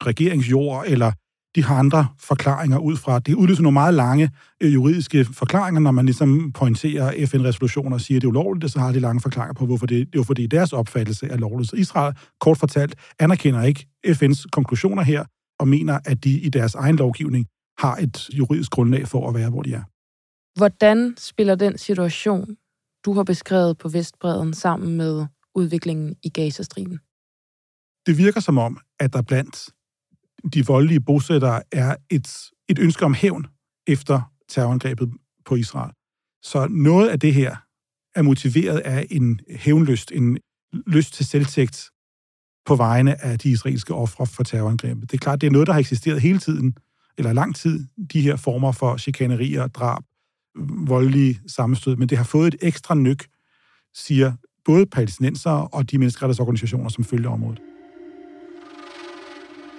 regeringsjord 0.06 0.84
eller 0.86 1.12
de 1.54 1.64
har 1.64 1.78
andre 1.78 2.08
forklaringer 2.18 2.78
ud 2.78 2.96
fra. 2.96 3.18
Det 3.18 3.34
udløser 3.34 3.62
nogle 3.62 3.74
meget 3.74 3.94
lange 3.94 4.30
øh, 4.60 4.74
juridiske 4.74 5.24
forklaringer, 5.24 5.80
når 5.80 5.90
man 5.90 6.06
ligesom 6.06 6.52
pointerer 6.52 7.26
FN-resolutioner 7.26 7.96
og 7.96 8.00
siger, 8.00 8.18
at 8.18 8.22
det 8.22 8.26
er 8.26 8.30
ulovligt, 8.30 8.64
og 8.64 8.70
så 8.70 8.78
har 8.78 8.92
de 8.92 9.00
lange 9.00 9.20
forklaringer 9.20 9.54
på, 9.54 9.66
hvorfor 9.66 9.86
det, 9.86 10.12
det 10.12 10.18
er 10.18 10.24
fordi 10.24 10.46
deres 10.46 10.72
opfattelse 10.72 11.26
er 11.26 11.36
lovligt. 11.36 11.70
Så 11.70 11.76
Israel, 11.76 12.14
kort 12.40 12.58
fortalt, 12.58 12.94
anerkender 13.18 13.62
ikke 13.62 13.86
FN's 14.06 14.44
konklusioner 14.52 15.02
her, 15.02 15.24
og 15.60 15.68
mener, 15.68 15.98
at 16.04 16.24
de 16.24 16.40
i 16.40 16.48
deres 16.48 16.74
egen 16.74 16.96
lovgivning 16.96 17.46
har 17.82 17.96
et 17.96 18.30
juridisk 18.38 18.70
grundlag 18.70 19.08
for 19.08 19.28
at 19.28 19.34
være, 19.34 19.50
hvor 19.50 19.62
de 19.62 19.72
er. 19.74 19.82
Hvordan 20.58 21.14
spiller 21.18 21.54
den 21.54 21.78
situation, 21.78 22.56
du 23.04 23.12
har 23.12 23.24
beskrevet 23.24 23.78
på 23.78 23.88
Vestbreden, 23.88 24.54
sammen 24.54 24.96
med 24.96 25.26
udviklingen 25.54 26.16
i 26.22 26.28
Gazastriben? 26.28 26.98
Det 28.06 28.18
virker 28.18 28.40
som 28.40 28.58
om, 28.58 28.80
at 29.00 29.12
der 29.12 29.22
blandt 29.22 29.68
de 30.54 30.66
voldelige 30.66 31.00
bosættere 31.00 31.62
er 31.72 31.96
et, 32.10 32.28
et 32.68 32.78
ønske 32.78 33.04
om 33.04 33.14
hævn 33.14 33.46
efter 33.86 34.32
terrorangrebet 34.48 35.12
på 35.44 35.54
Israel. 35.56 35.92
Så 36.42 36.66
noget 36.70 37.08
af 37.08 37.20
det 37.20 37.34
her 37.34 37.56
er 38.14 38.22
motiveret 38.22 38.78
af 38.78 39.06
en 39.10 39.40
hævnlyst, 39.50 40.12
en 40.12 40.38
lyst 40.86 41.14
til 41.14 41.26
selvtægt 41.26 41.90
på 42.66 42.76
vegne 42.76 43.24
af 43.24 43.38
de 43.38 43.50
israelske 43.50 43.94
ofre 43.94 44.26
for 44.26 44.42
terrorangrebet. 44.42 45.10
Det 45.10 45.16
er 45.16 45.20
klart, 45.20 45.40
det 45.40 45.46
er 45.46 45.50
noget, 45.50 45.66
der 45.66 45.72
har 45.72 45.80
eksisteret 45.80 46.20
hele 46.20 46.38
tiden, 46.38 46.76
eller 47.20 47.32
lang 47.32 47.56
tid, 47.56 47.84
de 48.12 48.20
her 48.20 48.36
former 48.36 48.72
for 48.72 48.96
chikanerier, 48.96 49.66
drab, 49.66 50.02
voldelige 50.86 51.40
sammenstød, 51.46 51.96
men 51.96 52.08
det 52.08 52.18
har 52.18 52.24
fået 52.24 52.54
et 52.54 52.60
ekstra 52.62 52.94
nyk, 52.94 53.26
siger 53.94 54.32
både 54.64 54.86
palæstinenser 54.86 55.50
og 55.50 55.90
de 55.90 55.98
menneskerettighedsorganisationer, 55.98 56.88
som 56.88 57.04
følger 57.04 57.30
området. 57.30 57.60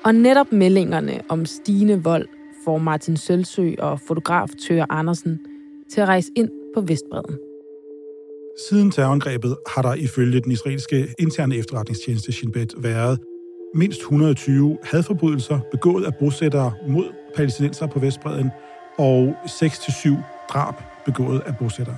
Og 0.06 0.16
netop 0.16 0.52
meldingerne 0.52 1.22
om 1.30 1.46
stigende 1.46 2.04
vold 2.04 2.28
får 2.66 2.78
Martin 2.78 3.18
Sølsø 3.18 3.74
og 3.80 4.00
fotograf 4.08 4.50
Tør 4.68 4.86
Andersen 4.90 5.40
til 5.94 6.02
at 6.02 6.08
rejse 6.08 6.32
ind 6.36 6.50
på 6.76 6.82
Vestbreden. 6.82 7.38
Siden 8.70 8.92
terrorangrebet 8.92 9.58
har 9.76 9.82
der 9.82 9.94
ifølge 9.94 10.42
den 10.42 10.52
israelske 10.52 11.08
interne 11.20 11.56
efterretningstjeneste 11.56 12.32
Shin 12.32 12.52
Bet 12.52 12.74
været 12.78 13.20
mindst 13.76 14.00
120 14.00 14.78
hadforbrydelser 14.84 15.60
begået 15.72 16.04
af 16.04 16.12
bosættere 16.20 16.74
mod 16.88 17.06
palæstinenser 17.36 17.88
på 17.88 18.00
Vestbreden 18.00 18.52
og 18.98 19.36
6-7 19.46 20.10
drab 20.50 20.76
begået 21.06 21.40
af 21.40 21.58
bosættere. 21.58 21.98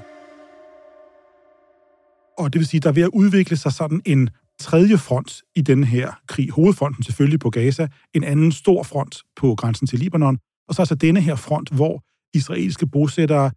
Og 2.38 2.54
det 2.54 2.60
vil 2.60 2.68
sige, 2.68 2.80
at 2.80 2.84
der 2.84 2.90
er 2.90 2.94
ved 2.94 3.04
at 3.04 3.10
udvikle 3.14 3.58
sig 3.58 3.72
sådan 3.72 4.02
en 4.06 4.30
tredje 4.60 4.98
front 4.98 5.42
i 5.56 5.62
den 5.62 5.84
her 5.84 6.12
krig. 6.28 6.52
Hovedfronten 6.52 7.04
selvfølgelig 7.04 7.40
på 7.40 7.50
Gaza, 7.50 7.88
en 8.14 8.24
anden 8.24 8.52
stor 8.52 8.84
front 8.84 9.18
på 9.36 9.56
grænsen 9.56 9.88
til 9.88 10.00
Libanon, 10.00 10.38
og 10.68 10.76
så 10.76 10.82
altså 10.82 10.96
denne 10.96 11.22
her 11.22 11.36
front, 11.36 11.70
hvor 11.70 12.04
israelske 12.34 12.88
bosættere 12.88 13.52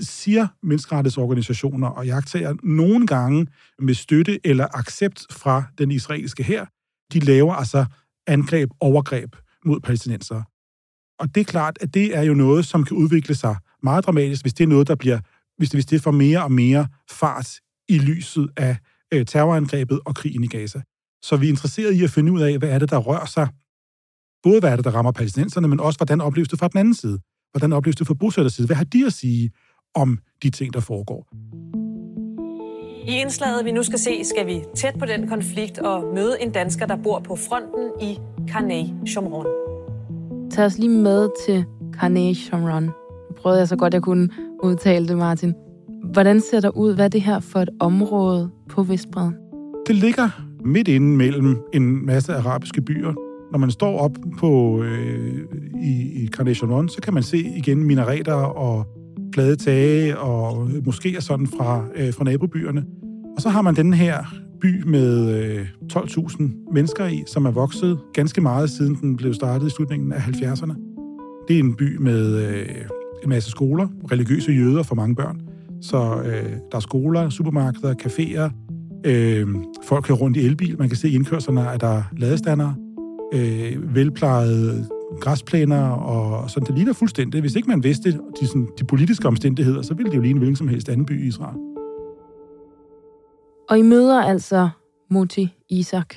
siger 0.00 0.46
menneskerettighedsorganisationer 0.62 1.88
og 1.88 2.06
jagttager 2.06 2.54
nogle 2.62 3.06
gange 3.06 3.46
med 3.78 3.94
støtte 3.94 4.46
eller 4.46 4.78
accept 4.78 5.26
fra 5.30 5.62
den 5.78 5.90
israelske 5.90 6.42
her, 6.42 6.66
de 7.12 7.20
laver 7.20 7.54
altså 7.54 7.84
angreb, 8.26 8.70
overgreb 8.80 9.36
mod 9.64 9.80
palæstinenser. 9.80 10.42
Og 11.22 11.34
det 11.34 11.40
er 11.40 11.44
klart, 11.44 11.78
at 11.80 11.94
det 11.94 12.16
er 12.16 12.22
jo 12.22 12.34
noget, 12.34 12.66
som 12.66 12.84
kan 12.84 12.96
udvikle 12.96 13.34
sig 13.34 13.56
meget 13.82 14.06
dramatisk, 14.06 14.42
hvis 14.42 14.54
det 14.54 14.64
er 14.64 14.68
noget, 14.68 14.88
der 14.88 14.94
bliver, 14.94 15.18
hvis 15.58 15.70
det, 15.70 15.76
hvis 15.76 15.86
det 15.86 16.02
får 16.02 16.10
mere 16.10 16.44
og 16.44 16.52
mere 16.52 16.86
fart 17.10 17.50
i 17.88 17.98
lyset 17.98 18.48
af 18.56 18.76
øh, 19.14 19.26
terrorangrebet 19.26 20.00
og 20.04 20.14
krigen 20.14 20.44
i 20.44 20.46
Gaza. 20.46 20.80
Så 21.22 21.36
vi 21.36 21.46
er 21.46 21.50
interesseret 21.50 21.94
i 21.94 22.04
at 22.04 22.10
finde 22.10 22.32
ud 22.32 22.40
af, 22.40 22.58
hvad 22.58 22.68
er 22.68 22.78
det, 22.78 22.90
der 22.90 22.98
rører 22.98 23.26
sig. 23.26 23.48
Både 24.42 24.60
hvad 24.60 24.72
er 24.72 24.76
det, 24.76 24.84
der 24.84 24.90
rammer 24.90 25.12
palæstinenserne, 25.12 25.68
men 25.68 25.80
også 25.80 25.98
hvordan 25.98 26.20
opleves 26.20 26.48
det 26.48 26.58
fra 26.58 26.68
den 26.68 26.78
anden 26.78 26.94
side. 26.94 27.18
Hvordan 27.52 27.72
opleves 27.72 27.96
det 27.96 28.06
fra 28.06 28.14
bosætters 28.14 28.54
side? 28.54 28.66
Hvad 28.66 28.76
har 28.76 28.84
de 28.84 29.06
at 29.06 29.12
sige 29.12 29.50
om 29.94 30.18
de 30.42 30.50
ting, 30.50 30.74
der 30.74 30.80
foregår? 30.80 31.28
I 33.08 33.14
indslaget, 33.20 33.64
vi 33.64 33.72
nu 33.72 33.82
skal 33.82 33.98
se, 33.98 34.24
skal 34.24 34.46
vi 34.46 34.64
tæt 34.76 34.94
på 34.98 35.06
den 35.06 35.28
konflikt 35.28 35.78
og 35.78 36.14
møde 36.14 36.36
en 36.40 36.52
dansker, 36.52 36.86
der 36.86 36.96
bor 36.96 37.20
på 37.20 37.36
fronten 37.36 37.90
i 38.00 38.18
Karnei 38.48 38.94
Chomron. 39.06 39.61
Tag 40.52 40.64
os 40.64 40.78
lige 40.78 40.88
med 40.88 41.28
til 41.46 41.64
Carnation 41.92 42.70
Run. 42.70 42.84
Nu 42.84 43.36
prøvede 43.36 43.58
jeg 43.60 43.68
så 43.68 43.76
godt, 43.76 43.94
jeg 43.94 44.02
kunne 44.02 44.28
udtale 44.62 45.08
det, 45.08 45.18
Martin. 45.18 45.54
Hvordan 46.12 46.40
ser 46.40 46.60
der 46.60 46.76
ud? 46.76 46.94
Hvad 46.94 47.04
er 47.04 47.08
det 47.08 47.22
her 47.22 47.40
for 47.40 47.58
et 47.58 47.68
område 47.80 48.50
på 48.68 48.82
Vestbreden? 48.82 49.34
Det 49.86 49.94
ligger 49.94 50.28
midt 50.64 50.88
inde 50.88 51.16
mellem 51.16 51.56
en 51.72 52.06
masse 52.06 52.34
arabiske 52.34 52.82
byer. 52.82 53.12
Når 53.52 53.58
man 53.58 53.70
står 53.70 53.98
op 53.98 54.16
på 54.38 54.82
øh, 54.82 55.38
i, 55.82 56.22
i 56.22 56.28
Carnation 56.28 56.72
Run, 56.72 56.88
så 56.88 57.00
kan 57.00 57.14
man 57.14 57.22
se 57.22 57.38
igen 57.38 57.84
minareter 57.84 58.34
og 58.34 58.86
flade 59.34 59.56
tage 59.56 60.18
og 60.18 60.68
måske 60.84 61.20
sådan 61.20 61.46
fra, 61.46 61.84
øh, 61.96 62.14
fra 62.14 62.24
nabobyerne. 62.24 62.84
Og 63.36 63.42
så 63.42 63.48
har 63.48 63.62
man 63.62 63.76
den 63.76 63.92
her 63.92 64.41
by 64.62 64.82
med 64.82 65.34
øh, 65.34 65.66
12.000 65.92 66.42
mennesker 66.72 67.06
i, 67.06 67.22
som 67.26 67.46
er 67.46 67.50
vokset 67.50 67.98
ganske 68.14 68.40
meget 68.40 68.70
siden 68.70 68.94
den 68.94 69.16
blev 69.16 69.34
startet 69.34 69.66
i 69.66 69.70
slutningen 69.70 70.12
af 70.12 70.18
70'erne. 70.18 70.74
Det 71.48 71.56
er 71.56 71.60
en 71.60 71.74
by 71.74 71.96
med 71.96 72.48
øh, 72.48 72.66
en 73.22 73.28
masse 73.28 73.50
skoler, 73.50 73.88
religiøse 74.12 74.52
jøder 74.52 74.82
for 74.82 74.94
mange 74.94 75.14
børn. 75.14 75.40
Så 75.80 76.22
øh, 76.24 76.50
der 76.70 76.76
er 76.76 76.80
skoler, 76.80 77.30
supermarkeder, 77.30 77.94
caféer. 77.94 78.50
Øh, 79.04 79.48
folk 79.84 80.04
kører 80.04 80.18
rundt 80.18 80.36
i 80.36 80.46
elbil. 80.46 80.78
Man 80.78 80.88
kan 80.88 80.96
se 80.96 81.10
indkørslerne, 81.10 81.70
at 81.70 81.80
der 81.80 81.86
er 81.86 82.02
ladestander. 82.16 82.72
Øh, 83.34 83.94
velplejede 83.94 84.88
græsplæner, 85.20 85.88
og 85.88 86.50
sådan, 86.50 86.66
det 86.66 86.74
ligner 86.74 86.92
fuldstændig. 86.92 87.40
Hvis 87.40 87.54
ikke 87.54 87.68
man 87.68 87.84
vidste 87.84 88.12
de, 88.40 88.46
sådan, 88.46 88.68
de 88.78 88.84
politiske 88.84 89.28
omstændigheder, 89.28 89.82
så 89.82 89.94
ville 89.94 90.10
det 90.10 90.16
jo 90.16 90.22
ligne 90.22 90.38
hvilken 90.38 90.56
som 90.56 90.68
helst 90.68 90.88
anden 90.88 91.06
by 91.06 91.24
i 91.24 91.26
Israel. 91.26 91.71
Og 93.72 93.78
I 93.78 93.82
møder 93.82 94.22
altså 94.22 94.70
Moti 95.10 95.54
Isak, 95.70 96.14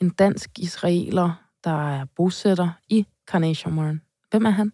en 0.00 0.10
dansk 0.10 0.58
israeler, 0.58 1.44
der 1.64 1.88
er 1.88 2.06
bosætter 2.16 2.70
i 2.88 3.06
Karnation 3.28 4.00
Hvem 4.30 4.44
er 4.44 4.50
han? 4.50 4.72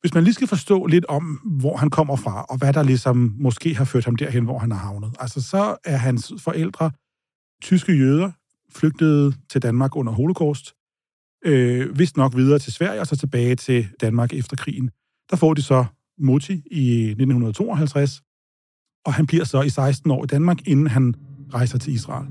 Hvis 0.00 0.14
man 0.14 0.24
lige 0.24 0.34
skal 0.34 0.48
forstå 0.48 0.86
lidt 0.86 1.04
om, 1.04 1.22
hvor 1.60 1.76
han 1.76 1.90
kommer 1.90 2.16
fra, 2.16 2.42
og 2.42 2.58
hvad 2.58 2.72
der 2.72 2.82
ligesom 2.82 3.34
måske 3.38 3.74
har 3.74 3.84
ført 3.84 4.04
ham 4.04 4.16
derhen, 4.16 4.44
hvor 4.44 4.58
han 4.58 4.72
er 4.72 4.76
havnet. 4.76 5.16
Altså, 5.20 5.42
så 5.42 5.76
er 5.84 5.96
hans 5.96 6.32
forældre 6.38 6.90
tyske 7.62 7.92
jøder, 7.92 8.30
flygtede 8.72 9.34
til 9.50 9.62
Danmark 9.62 9.96
under 9.96 10.12
holocaust, 10.12 10.74
øh, 11.44 11.98
vist 11.98 12.16
nok 12.16 12.36
videre 12.36 12.58
til 12.58 12.72
Sverige, 12.72 13.00
og 13.00 13.06
så 13.06 13.16
tilbage 13.16 13.56
til 13.56 13.88
Danmark 14.00 14.32
efter 14.32 14.56
krigen. 14.56 14.90
Der 15.30 15.36
får 15.36 15.54
de 15.54 15.62
så 15.62 15.84
Moti 16.18 16.52
i 16.70 17.04
1952, 17.04 18.22
og 19.04 19.14
han 19.14 19.26
bliver 19.26 19.44
så 19.44 19.62
i 19.62 19.68
16 19.68 20.10
år 20.10 20.24
i 20.24 20.26
Danmark, 20.26 20.58
inden 20.64 20.86
han 20.86 21.14
rejser 21.54 21.78
til 21.78 21.92
Israel. 21.92 22.26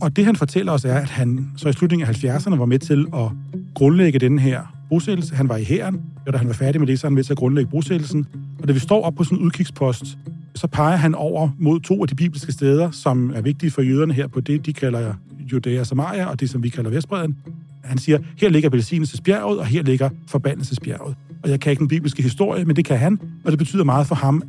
Og 0.00 0.16
det 0.16 0.24
han 0.24 0.36
fortæller 0.36 0.72
os 0.72 0.84
er, 0.84 0.94
at 0.94 1.10
han 1.10 1.50
så 1.56 1.68
i 1.68 1.72
slutningen 1.72 2.08
af 2.08 2.24
70'erne 2.24 2.56
var 2.56 2.66
med 2.66 2.78
til 2.78 3.06
at 3.14 3.30
grundlægge 3.74 4.18
den 4.18 4.38
her 4.38 4.76
bosættelse. 4.88 5.34
Han 5.34 5.48
var 5.48 5.56
i 5.56 5.64
hæren, 5.64 6.00
og 6.26 6.32
da 6.32 6.38
han 6.38 6.46
var 6.46 6.54
færdig 6.54 6.80
med 6.80 6.88
det, 6.88 7.00
så 7.00 7.06
er 7.06 7.10
han 7.10 7.14
med 7.14 7.24
til 7.24 7.32
at 7.32 7.38
grundlægge 7.38 7.70
bosættelsen. 7.70 8.26
Og 8.58 8.68
da 8.68 8.72
vi 8.72 8.78
står 8.78 9.02
op 9.02 9.14
på 9.14 9.24
sådan 9.24 9.38
en 9.38 9.44
udkigspost, 9.44 10.18
så 10.54 10.66
peger 10.66 10.96
han 10.96 11.14
over 11.14 11.48
mod 11.58 11.80
to 11.80 12.02
af 12.02 12.08
de 12.08 12.14
bibelske 12.14 12.52
steder, 12.52 12.90
som 12.90 13.32
er 13.34 13.40
vigtige 13.40 13.70
for 13.70 13.82
jøderne 13.82 14.12
her 14.12 14.26
på 14.26 14.40
det, 14.40 14.66
de 14.66 14.72
kalder 14.72 15.14
Judæa 15.52 15.80
og 15.80 15.86
Samaria, 15.86 16.26
og 16.26 16.40
det, 16.40 16.50
som 16.50 16.62
vi 16.62 16.68
kalder 16.68 16.90
Vestbreden. 16.90 17.36
Han 17.84 17.98
siger, 17.98 18.18
her 18.36 18.48
ligger 18.48 18.70
velsignelsesbjerget, 18.70 19.58
og 19.58 19.66
her 19.66 19.82
ligger 19.82 20.10
forbandelsesbjerget. 20.26 21.16
Og 21.42 21.50
jeg 21.50 21.60
kan 21.60 21.70
ikke 21.70 21.80
den 21.80 21.88
bibelske 21.88 22.22
historie, 22.22 22.64
men 22.64 22.76
det 22.76 22.84
kan 22.84 22.98
han, 22.98 23.20
og 23.44 23.50
det 23.50 23.58
betyder 23.58 23.84
meget 23.84 24.06
for 24.06 24.14
ham. 24.14 24.42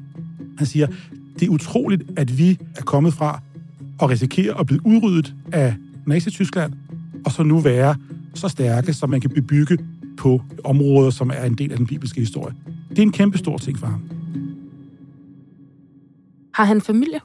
Han 0.57 0.67
siger, 0.67 0.87
det 1.39 1.45
er 1.45 1.49
utroligt, 1.49 2.03
at 2.17 2.37
vi 2.37 2.59
er 2.75 2.81
kommet 2.81 3.13
fra 3.13 3.41
at 4.01 4.09
risikere 4.09 4.59
at 4.59 4.65
blive 4.65 4.85
udryddet 4.85 5.35
af 5.51 5.75
Nazi-Tyskland, 6.05 6.73
og 7.25 7.31
så 7.31 7.43
nu 7.43 7.59
være 7.59 7.95
så 8.33 8.47
stærke, 8.47 8.93
som 8.93 9.09
man 9.09 9.21
kan 9.21 9.29
bebygge 9.29 9.77
på 10.17 10.41
områder, 10.63 11.09
som 11.09 11.29
er 11.29 11.43
en 11.43 11.55
del 11.55 11.71
af 11.71 11.77
den 11.77 11.87
bibelske 11.87 12.19
historie. 12.19 12.55
Det 12.89 12.99
er 12.99 13.03
en 13.03 13.11
kæmpe 13.11 13.37
stor 13.37 13.57
ting 13.57 13.79
for 13.79 13.87
ham. 13.87 14.09
Har 16.53 16.63
han 16.63 16.81
familie? 16.81 17.19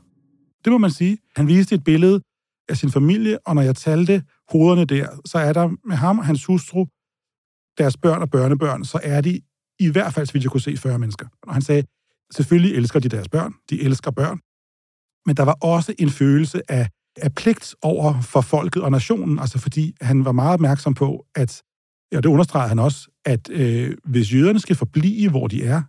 Det 0.65 0.73
må 0.73 0.79
man 0.79 0.91
sige. 0.91 1.19
Han 1.37 1.49
viste 1.49 1.75
et 1.75 1.85
billede 1.85 2.21
af 2.69 2.77
sin 2.77 2.91
familie, 2.91 3.39
og 3.47 3.55
når 3.55 3.63
jeg 3.63 3.77
talte 3.77 4.23
hovederne 4.53 4.85
der, 4.85 5.07
så 5.25 5.39
er 5.39 5.53
der 5.53 5.69
med 5.85 5.97
ham 5.97 6.19
og 6.19 6.25
hans 6.25 6.45
hustru, 6.45 6.87
deres 7.79 7.97
børn 7.97 8.23
og 8.23 8.31
børnebørn, 8.31 8.85
så 8.85 9.01
er 9.03 9.21
de 9.21 9.41
i 9.79 9.89
hvert 9.89 10.15
fald, 10.15 10.27
så 10.27 10.33
vidt 10.33 10.45
jeg 10.45 10.51
kunne 10.51 10.61
se, 10.61 10.77
40 10.77 10.99
mennesker. 10.99 11.27
Og 11.43 11.55
han 11.55 11.63
sagde, 11.63 11.83
selvfølgelig 12.35 12.77
elsker 12.77 13.01
de 13.01 13.09
deres 13.09 13.29
børn, 13.29 13.55
de 13.71 13.83
elsker 13.83 14.11
børn, 14.11 14.41
men 15.27 15.37
der 15.37 15.43
var 15.43 15.57
også 15.61 15.95
en 15.99 16.11
følelse 16.11 16.71
af 16.71 16.89
af 17.23 17.35
pligt 17.35 17.75
over 17.83 18.21
for 18.21 18.41
folket 18.41 18.83
og 18.83 18.91
nationen, 18.91 19.39
altså 19.39 19.59
fordi 19.59 19.95
han 20.01 20.25
var 20.25 20.33
meget 20.33 20.53
opmærksom 20.53 20.95
på, 20.95 21.27
at, 21.35 21.63
og 22.15 22.23
det 22.23 22.29
understreger 22.29 22.69
han 22.69 22.79
også, 22.79 23.09
at 23.25 23.51
øh, 23.51 23.97
hvis 24.05 24.35
jøderne 24.35 24.61
skal 24.61 24.77
forblive, 24.77 25.31
hvor 25.31 25.47
de 25.47 25.65
er, 25.65 25.83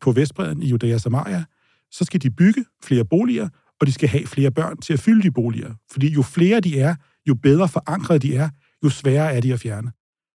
på 0.00 0.12
Vestbreden 0.12 0.62
i 0.62 0.66
Judæa 0.66 0.94
og 0.94 1.00
Samaria, 1.00 1.44
så 1.90 2.04
skal 2.04 2.22
de 2.22 2.30
bygge 2.30 2.64
flere 2.84 3.04
boliger, 3.04 3.48
og 3.80 3.86
de 3.86 3.92
skal 3.92 4.08
have 4.08 4.26
flere 4.26 4.50
børn 4.50 4.76
til 4.76 4.92
at 4.92 5.00
fylde 5.00 5.22
de 5.22 5.30
boliger. 5.30 5.74
Fordi 5.90 6.12
jo 6.12 6.22
flere 6.22 6.60
de 6.60 6.80
er, 6.80 6.94
jo 7.28 7.34
bedre 7.34 7.68
forankret 7.68 8.22
de 8.22 8.36
er, 8.36 8.48
jo 8.84 8.88
sværere 8.88 9.34
er 9.34 9.40
de 9.40 9.52
at 9.52 9.60
fjerne. 9.60 9.92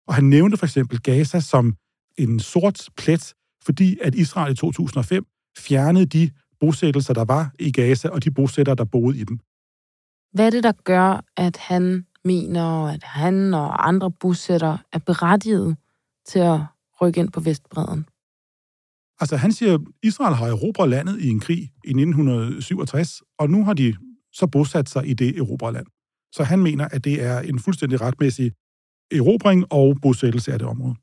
Og 0.06 0.14
han 0.14 0.24
nævnte 0.24 0.56
for 0.56 0.66
eksempel 0.66 1.00
Gaza 1.00 1.40
som 1.40 1.76
en 2.18 2.40
sort 2.40 2.88
plet, 2.96 3.34
fordi 3.64 3.98
at 4.02 4.14
Israel 4.14 4.52
i 4.52 4.56
2005 4.56 5.26
fjernede 5.58 6.06
de 6.06 6.30
bosættelser, 6.60 7.14
der 7.14 7.24
var 7.24 7.50
i 7.58 7.72
Gaza, 7.72 8.08
og 8.08 8.24
de 8.24 8.30
bosættere, 8.30 8.76
der 8.76 8.84
boede 8.84 9.18
i 9.18 9.24
dem. 9.24 9.38
Hvad 10.32 10.46
er 10.46 10.50
det, 10.50 10.64
der 10.64 10.72
gør, 10.84 11.24
at 11.36 11.56
han 11.56 12.06
mener, 12.24 12.86
at 12.86 13.02
han 13.02 13.54
og 13.54 13.88
andre 13.88 14.10
bosættere 14.10 14.78
er 14.92 14.98
berettiget 14.98 15.76
til 16.26 16.38
at 16.38 16.60
rykke 17.00 17.20
ind 17.20 17.32
på 17.32 17.40
Vestbreden? 17.40 18.06
Altså 19.20 19.36
han 19.36 19.52
siger, 19.52 19.74
at 19.74 19.80
Israel 20.02 20.34
har 20.34 20.46
erobret 20.46 20.88
landet 20.88 21.20
i 21.20 21.28
en 21.28 21.40
krig 21.40 21.58
i 21.58 21.90
1967, 21.90 23.22
og 23.38 23.50
nu 23.50 23.64
har 23.64 23.74
de 23.74 23.94
så 24.32 24.46
bosat 24.46 24.88
sig 24.88 25.06
i 25.06 25.14
det 25.14 25.38
erobrede 25.38 25.72
land. 25.72 25.86
Så 26.32 26.44
han 26.44 26.58
mener, 26.62 26.88
at 26.88 27.04
det 27.04 27.22
er 27.22 27.40
en 27.40 27.58
fuldstændig 27.58 28.00
retmæssig 28.00 28.52
erobring 29.10 29.72
og 29.72 29.96
bosættelse 30.02 30.52
af 30.52 30.58
det 30.58 30.68
område. 30.68 30.94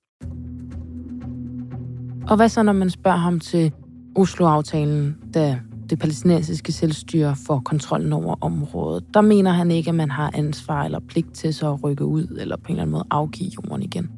Og 2.28 2.36
hvad 2.36 2.50
så, 2.50 2.64
når 2.64 2.74
man 2.74 2.90
spørger 2.90 3.18
ham 3.18 3.40
til 3.40 3.74
Oslo-aftalen, 4.16 5.16
da 5.34 5.60
det 5.90 6.00
palæstinensiske 6.00 6.72
selvstyre 6.72 7.36
får 7.48 7.60
kontrollen 7.60 8.14
over 8.14 8.36
området? 8.42 9.04
Der 9.14 9.22
mener 9.22 9.52
han 9.52 9.72
ikke, 9.72 9.90
at 9.90 9.96
man 9.96 10.12
har 10.12 10.32
ansvar 10.34 10.84
eller 10.84 11.00
pligt 11.00 11.34
til 11.34 11.54
så 11.54 11.74
at 11.74 11.84
rykke 11.84 12.06
ud, 12.06 12.38
eller 12.40 12.58
på 12.58 12.68
en 12.68 12.72
eller 12.72 12.82
anden 12.82 12.92
måde 12.92 13.06
afgive 13.12 13.52
jorden 13.56 13.84
igen. 13.84 14.10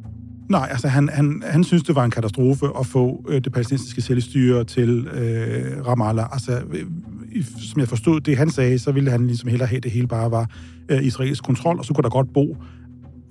Nej, 0.49 0.67
altså 0.71 0.87
han, 0.87 1.09
han, 1.13 1.43
han 1.45 1.63
synes, 1.63 1.83
det 1.83 1.95
var 1.95 2.05
en 2.05 2.11
katastrofe 2.11 2.65
at 2.79 2.85
få 2.85 3.25
øh, 3.29 3.43
det 3.43 3.53
palæstinensiske 3.53 4.01
selvstyre 4.01 4.63
til 4.63 5.07
øh, 5.07 5.87
Ramallah. 5.87 6.25
Altså, 6.31 6.61
øh, 6.71 6.85
som 7.57 7.79
jeg 7.79 7.87
forstod 7.87 8.21
det, 8.21 8.37
han 8.37 8.49
sagde, 8.49 8.79
så 8.79 8.91
ville 8.91 9.11
han 9.11 9.27
ligesom 9.27 9.49
hellere 9.49 9.67
have, 9.67 9.81
det 9.81 9.91
hele 9.91 10.07
bare 10.07 10.31
var 10.31 10.49
øh, 10.89 11.03
israelsk 11.03 11.43
kontrol, 11.43 11.79
og 11.79 11.85
så 11.85 11.93
kunne 11.93 12.03
der 12.03 12.09
godt 12.09 12.33
bo 12.33 12.57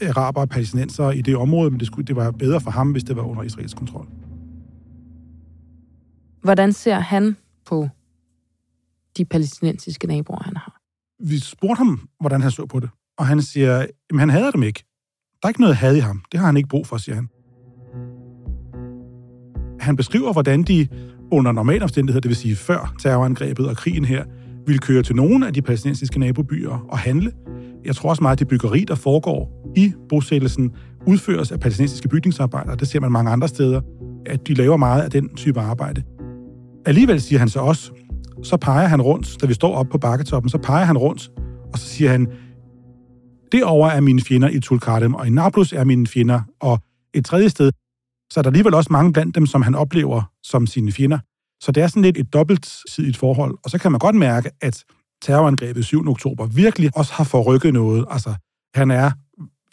øh, 0.02 0.09
araber 0.09 0.40
og 0.40 0.49
palæstinenser 0.49 1.11
i 1.11 1.21
det 1.21 1.37
område, 1.37 1.71
men 1.71 1.80
det, 1.80 1.87
skulle, 1.87 2.06
det 2.06 2.16
var 2.16 2.30
bedre 2.30 2.61
for 2.61 2.71
ham, 2.71 2.92
hvis 2.92 3.04
det 3.04 3.16
var 3.16 3.23
under 3.23 3.42
israelsk 3.42 3.76
kontrol. 3.76 4.06
Hvordan 6.45 6.73
ser 6.73 6.99
han 6.99 7.37
på 7.67 7.89
de 9.17 9.25
palæstinensiske 9.25 10.07
naboer, 10.07 10.43
han 10.43 10.57
har? 10.57 10.81
Vi 11.25 11.39
spurgte 11.39 11.79
ham, 11.79 12.09
hvordan 12.21 12.43
han 12.43 12.51
så 12.51 12.67
på 12.67 12.81
det, 12.81 12.91
og 13.19 13.27
han 13.27 13.43
siger, 13.43 13.79
at 13.79 13.91
han 14.19 14.31
hader 14.31 14.51
dem 14.51 14.63
ikke. 14.63 14.85
Der 15.43 15.47
er 15.47 15.49
ikke 15.49 15.61
noget 15.61 15.77
had 15.77 15.97
i 15.97 15.99
ham. 15.99 16.23
Det 16.33 16.41
har 16.41 16.47
han 16.47 16.57
ikke 16.57 16.69
brug 16.69 16.87
for, 16.87 16.97
siger 16.97 17.15
han. 17.15 17.29
Han 19.81 19.97
beskriver, 19.97 20.33
hvordan 20.33 20.63
de 20.63 20.89
under 21.33 21.53
normale 21.53 21.83
omstændigheder, 21.83 22.21
det 22.21 22.29
vil 22.29 22.37
sige 22.37 22.57
før 22.57 22.95
terrorangrebet 23.01 23.69
og 23.69 23.77
krigen 23.77 24.05
her, 24.05 24.25
ville 24.67 24.79
køre 24.79 25.03
til 25.03 25.17
nogle 25.17 25.47
af 25.47 25.55
de 25.55 25.63
palæstinensiske 25.63 26.19
nabobyer 26.19 26.87
og 26.89 26.99
handle. 26.99 27.33
Jeg 27.85 27.97
tror 27.97 28.11
også 28.11 28.23
meget, 28.23 28.33
at 28.33 28.39
det 28.39 28.49
byggeri, 28.49 28.85
der 28.85 28.95
foregår 28.95 29.73
i 29.77 29.93
bosættelsen, 30.09 30.73
udføres 31.07 31.53
af 31.53 31.61
palæstinensiske 31.61 32.09
bygningsarbejdere. 32.09 32.77
Det 32.77 32.89
ser 32.89 33.01
man 33.01 33.13
mange 33.13 33.31
andre 33.31 33.49
steder, 33.49 33.81
at 34.27 34.49
de 34.49 34.55
laver 34.55 34.77
meget 34.77 35.03
af 35.03 35.11
den 35.11 35.35
type 35.37 35.61
arbejde. 35.61 36.03
Alligevel 36.87 37.21
siger 37.21 37.38
han 37.38 37.49
så 37.49 37.61
også, 37.61 37.93
så 38.43 38.57
peger 38.57 38.88
han 38.88 39.03
rundt, 39.03 39.41
da 39.41 39.47
vi 39.47 39.55
står 39.55 39.75
oppe 39.75 39.93
på 39.93 39.99
bakketoppen, 39.99 40.50
så 40.50 40.59
peger 40.59 40.85
han 40.85 40.99
rundt, 40.99 41.31
og 41.73 41.79
så 41.79 41.87
siger 41.87 42.11
han, 42.11 42.33
Derover 43.53 43.88
er 43.88 44.00
mine 44.00 44.21
fjender 44.21 44.49
i 44.49 44.61
Tulkartem, 44.61 45.14
og 45.14 45.26
i 45.26 45.31
Nablus 45.31 45.73
er 45.73 45.85
mine 45.85 46.07
fjender, 46.07 46.41
og 46.61 46.79
et 47.14 47.25
tredje 47.25 47.49
sted, 47.49 47.73
så 48.33 48.41
er 48.41 48.43
der 48.43 48.50
alligevel 48.50 48.75
også 48.75 48.93
mange 48.93 49.12
blandt 49.12 49.35
dem, 49.35 49.47
som 49.47 49.62
han 49.62 49.75
oplever 49.75 50.23
som 50.43 50.67
sine 50.67 50.93
fjender. 50.93 51.19
Så 51.61 51.73
det 51.73 51.82
er 51.82 51.87
sådan 51.87 52.02
lidt 52.02 52.19
et 52.19 52.32
dobbeltsidigt 52.32 53.17
forhold. 53.17 53.58
Og 53.65 53.71
så 53.71 53.78
kan 53.78 53.93
man 53.93 53.99
godt 53.99 54.17
mærke, 54.17 54.50
at 54.61 54.85
terrorangrebet 55.23 55.85
7. 55.85 56.08
oktober 56.08 56.47
virkelig 56.47 56.91
også 56.97 57.13
har 57.13 57.25
forrykket 57.25 57.73
noget. 57.73 58.04
Altså, 58.11 58.35
han 58.75 58.91
er, 58.91 59.11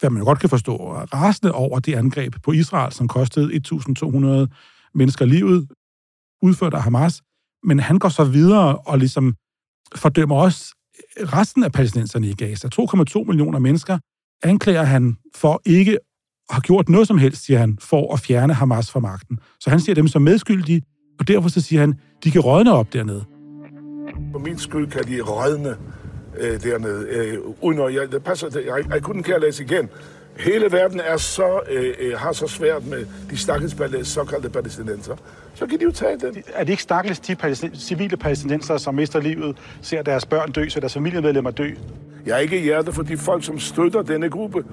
hvad 0.00 0.10
man 0.10 0.24
godt 0.24 0.38
kan 0.38 0.48
forstå, 0.48 0.76
rasende 0.92 1.52
over 1.52 1.78
det 1.78 1.94
angreb 1.94 2.34
på 2.42 2.52
Israel, 2.52 2.92
som 2.92 3.08
kostede 3.08 3.60
1.200 3.72 4.90
mennesker 4.94 5.24
livet, 5.24 5.68
udført 6.42 6.74
af 6.74 6.82
Hamas. 6.82 7.22
Men 7.64 7.80
han 7.80 7.98
går 7.98 8.08
så 8.08 8.24
videre 8.24 8.76
og 8.76 8.98
ligesom 8.98 9.34
fordømmer 9.96 10.36
også 10.36 10.74
resten 11.18 11.64
af 11.64 11.72
palæstinenserne 11.72 12.26
i 12.26 12.34
Gaza, 12.34 12.68
2,2 12.74 13.24
millioner 13.24 13.58
mennesker, 13.58 13.98
anklager 14.42 14.82
han 14.82 15.16
for 15.34 15.62
ikke 15.64 15.92
at 15.92 16.54
have 16.54 16.60
gjort 16.60 16.88
noget 16.88 17.08
som 17.08 17.18
helst, 17.18 17.44
siger 17.44 17.58
han, 17.58 17.78
for 17.80 18.14
at 18.14 18.20
fjerne 18.20 18.54
Hamas 18.54 18.90
fra 18.90 19.00
magten. 19.00 19.38
Så 19.60 19.70
han 19.70 19.80
ser 19.80 19.94
dem 19.94 20.08
som 20.08 20.22
medskyldige, 20.22 20.82
og 21.20 21.28
derfor 21.28 21.48
så 21.48 21.60
siger 21.60 21.80
han, 21.80 21.94
de 22.24 22.30
kan 22.30 22.40
rådne 22.40 22.72
op 22.72 22.92
dernede. 22.92 23.24
For 24.32 24.38
min 24.38 24.58
skyld 24.58 24.90
kan 24.90 25.04
de 25.04 25.20
rådne 25.20 25.76
øh, 26.40 26.62
dernede. 26.62 27.06
Øh, 27.08 27.38
uden 27.62 27.78
at, 27.78 27.94
jeg, 27.94 28.12
det 28.12 28.24
passer, 28.24 28.60
jeg, 28.60 28.92
jeg 28.94 29.02
kunne 29.02 29.18
ikke 29.18 29.38
læse 29.40 29.64
igen. 29.64 29.88
Hele 30.44 30.72
verden 30.72 31.00
er 31.00 31.16
så, 31.16 31.60
øh, 31.70 31.94
øh, 32.00 32.18
har 32.18 32.32
så 32.32 32.46
svært 32.46 32.86
med 32.86 33.06
de 33.30 33.36
stakkels 33.36 34.08
såkaldte 34.08 34.50
palæstinenser. 34.50 35.16
Så 35.54 35.66
kan 35.66 35.78
de 35.78 35.84
jo 35.84 35.90
tage 35.92 36.18
den. 36.18 36.42
Er 36.54 36.64
det 36.64 36.70
ikke 36.70 36.82
stakkels 36.82 37.20
de 37.20 37.36
palæstin- 37.36 37.80
civile 37.80 38.16
palæstinenser, 38.16 38.76
som 38.76 38.94
mister 38.94 39.20
livet, 39.20 39.56
ser 39.82 40.02
deres 40.02 40.26
børn 40.26 40.52
dø, 40.52 40.68
så 40.68 40.80
deres 40.80 40.94
familiemedlemmer 40.94 41.50
dø? 41.50 41.70
Jeg 42.26 42.34
er 42.34 42.38
ikke 42.38 42.58
i 42.58 42.62
hjerte 42.62 42.92
for 42.92 43.02
de 43.02 43.16
folk, 43.16 43.44
som 43.44 43.58
støtter 43.58 44.02
denne 44.02 44.30
gruppe. 44.30 44.64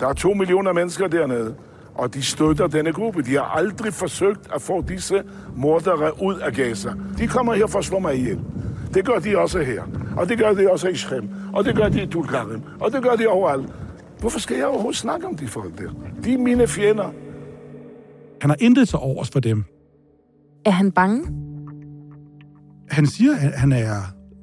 Der 0.00 0.08
er 0.08 0.12
to 0.12 0.34
millioner 0.34 0.72
mennesker 0.72 1.08
dernede, 1.08 1.54
og 1.94 2.14
de 2.14 2.22
støtter 2.22 2.66
denne 2.66 2.92
gruppe. 2.92 3.22
De 3.22 3.34
har 3.34 3.42
aldrig 3.56 3.94
forsøgt 3.94 4.40
at 4.54 4.62
få 4.62 4.84
disse 4.88 5.22
mordere 5.56 6.22
ud 6.22 6.38
af 6.38 6.52
Gaza. 6.52 6.90
De 7.18 7.26
kommer 7.26 7.54
her 7.54 7.66
for 7.66 7.78
at 7.78 7.84
slå 7.84 7.98
mig 7.98 8.14
ihjel. 8.14 8.40
Det 8.94 9.04
gør 9.04 9.18
de 9.18 9.38
også 9.38 9.58
her. 9.58 9.82
Og 10.16 10.28
det 10.28 10.38
gør 10.38 10.52
de 10.52 10.70
også 10.70 10.88
i 10.88 10.94
Shrem. 10.96 11.28
Og 11.52 11.64
det 11.64 11.76
gør 11.76 11.88
de 11.88 12.02
i 12.02 12.06
Tulkarem. 12.06 12.62
Og 12.80 12.92
det 12.92 13.02
gør 13.02 13.16
de 13.16 13.26
overalt. 13.26 13.66
Hvorfor 14.20 14.38
skal 14.38 14.56
jeg 14.56 14.66
overhovedet 14.66 14.96
snakke 14.96 15.26
om 15.26 15.36
de 15.36 15.46
folk 15.46 15.78
der? 15.78 15.90
De 16.24 16.34
er 16.34 16.38
mine 16.38 16.66
fjender. 16.66 17.10
Han 18.40 18.50
har 18.50 18.56
intet 18.60 18.88
til 18.88 18.98
overs 18.98 19.30
for 19.30 19.40
dem. 19.40 19.64
Er 20.64 20.70
han 20.70 20.92
bange? 20.92 21.24
Han 22.90 23.06
siger, 23.06 23.32
at 23.32 23.52
han 23.52 23.72
er 23.72 23.94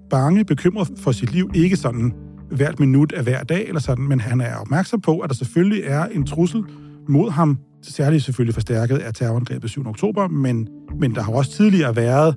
bange, 0.09 0.45
bekymret 0.45 0.91
for 0.97 1.11
sit 1.11 1.31
liv. 1.31 1.51
Ikke 1.53 1.75
sådan 1.75 2.13
hvert 2.51 2.79
minut 2.79 3.11
af 3.11 3.23
hver 3.23 3.43
dag, 3.43 3.67
eller 3.67 3.81
sådan, 3.81 4.07
men 4.07 4.19
han 4.19 4.41
er 4.41 4.55
opmærksom 4.55 5.01
på, 5.01 5.19
at 5.19 5.29
der 5.29 5.35
selvfølgelig 5.35 5.83
er 5.85 6.05
en 6.05 6.25
trussel 6.25 6.63
mod 7.09 7.31
ham, 7.31 7.57
særligt 7.81 8.23
selvfølgelig 8.23 8.53
forstærket 8.53 8.97
af 8.97 9.13
terrorangrebet 9.13 9.69
7. 9.69 9.87
oktober, 9.87 10.27
men, 10.27 10.67
men 10.99 11.15
der 11.15 11.21
har 11.21 11.33
også 11.33 11.51
tidligere 11.51 11.95
været 11.95 12.35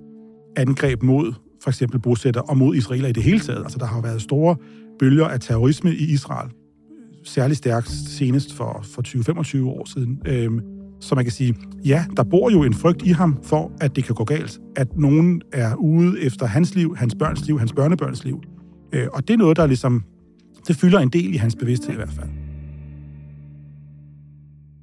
angreb 0.56 1.02
mod 1.02 1.32
for 1.62 1.70
eksempel 1.70 2.00
bosætter 2.00 2.40
og 2.40 2.56
mod 2.56 2.74
israeler 2.74 3.08
i 3.08 3.12
det 3.12 3.22
hele 3.22 3.40
taget. 3.40 3.62
Altså 3.62 3.78
der 3.78 3.86
har 3.86 4.00
været 4.00 4.22
store 4.22 4.56
bølger 4.98 5.28
af 5.28 5.40
terrorisme 5.40 5.94
i 5.94 6.12
Israel 6.12 6.50
særlig 7.28 7.56
stærkt 7.56 7.90
senest 7.90 8.54
for, 8.54 8.80
for 8.82 9.02
20-25 9.62 9.64
år 9.64 9.84
siden. 9.84 10.22
Øhm, 10.26 10.60
så 11.00 11.14
man 11.14 11.24
kan 11.24 11.32
sige, 11.32 11.54
ja, 11.84 12.04
der 12.16 12.22
bor 12.22 12.50
jo 12.50 12.62
en 12.62 12.74
frygt 12.74 13.02
i 13.02 13.08
ham 13.08 13.38
for, 13.42 13.72
at 13.80 13.96
det 13.96 14.04
kan 14.04 14.14
gå 14.14 14.24
galt. 14.24 14.58
At 14.76 14.96
nogen 14.96 15.42
er 15.52 15.74
ude 15.74 16.20
efter 16.20 16.46
hans 16.46 16.74
liv, 16.74 16.96
hans 16.96 17.14
børns 17.18 17.46
liv, 17.46 17.58
hans 17.58 17.72
børnebørns 17.72 18.24
liv. 18.24 18.42
Øh, 18.92 19.08
og 19.12 19.28
det 19.28 19.34
er 19.34 19.38
noget, 19.38 19.56
der 19.56 19.66
ligesom, 19.66 20.04
det 20.68 20.76
fylder 20.76 20.98
en 20.98 21.08
del 21.08 21.34
i 21.34 21.36
hans 21.36 21.56
bevidsthed 21.56 21.92
i 21.92 21.96
hvert 21.96 22.12
fald. 22.12 22.28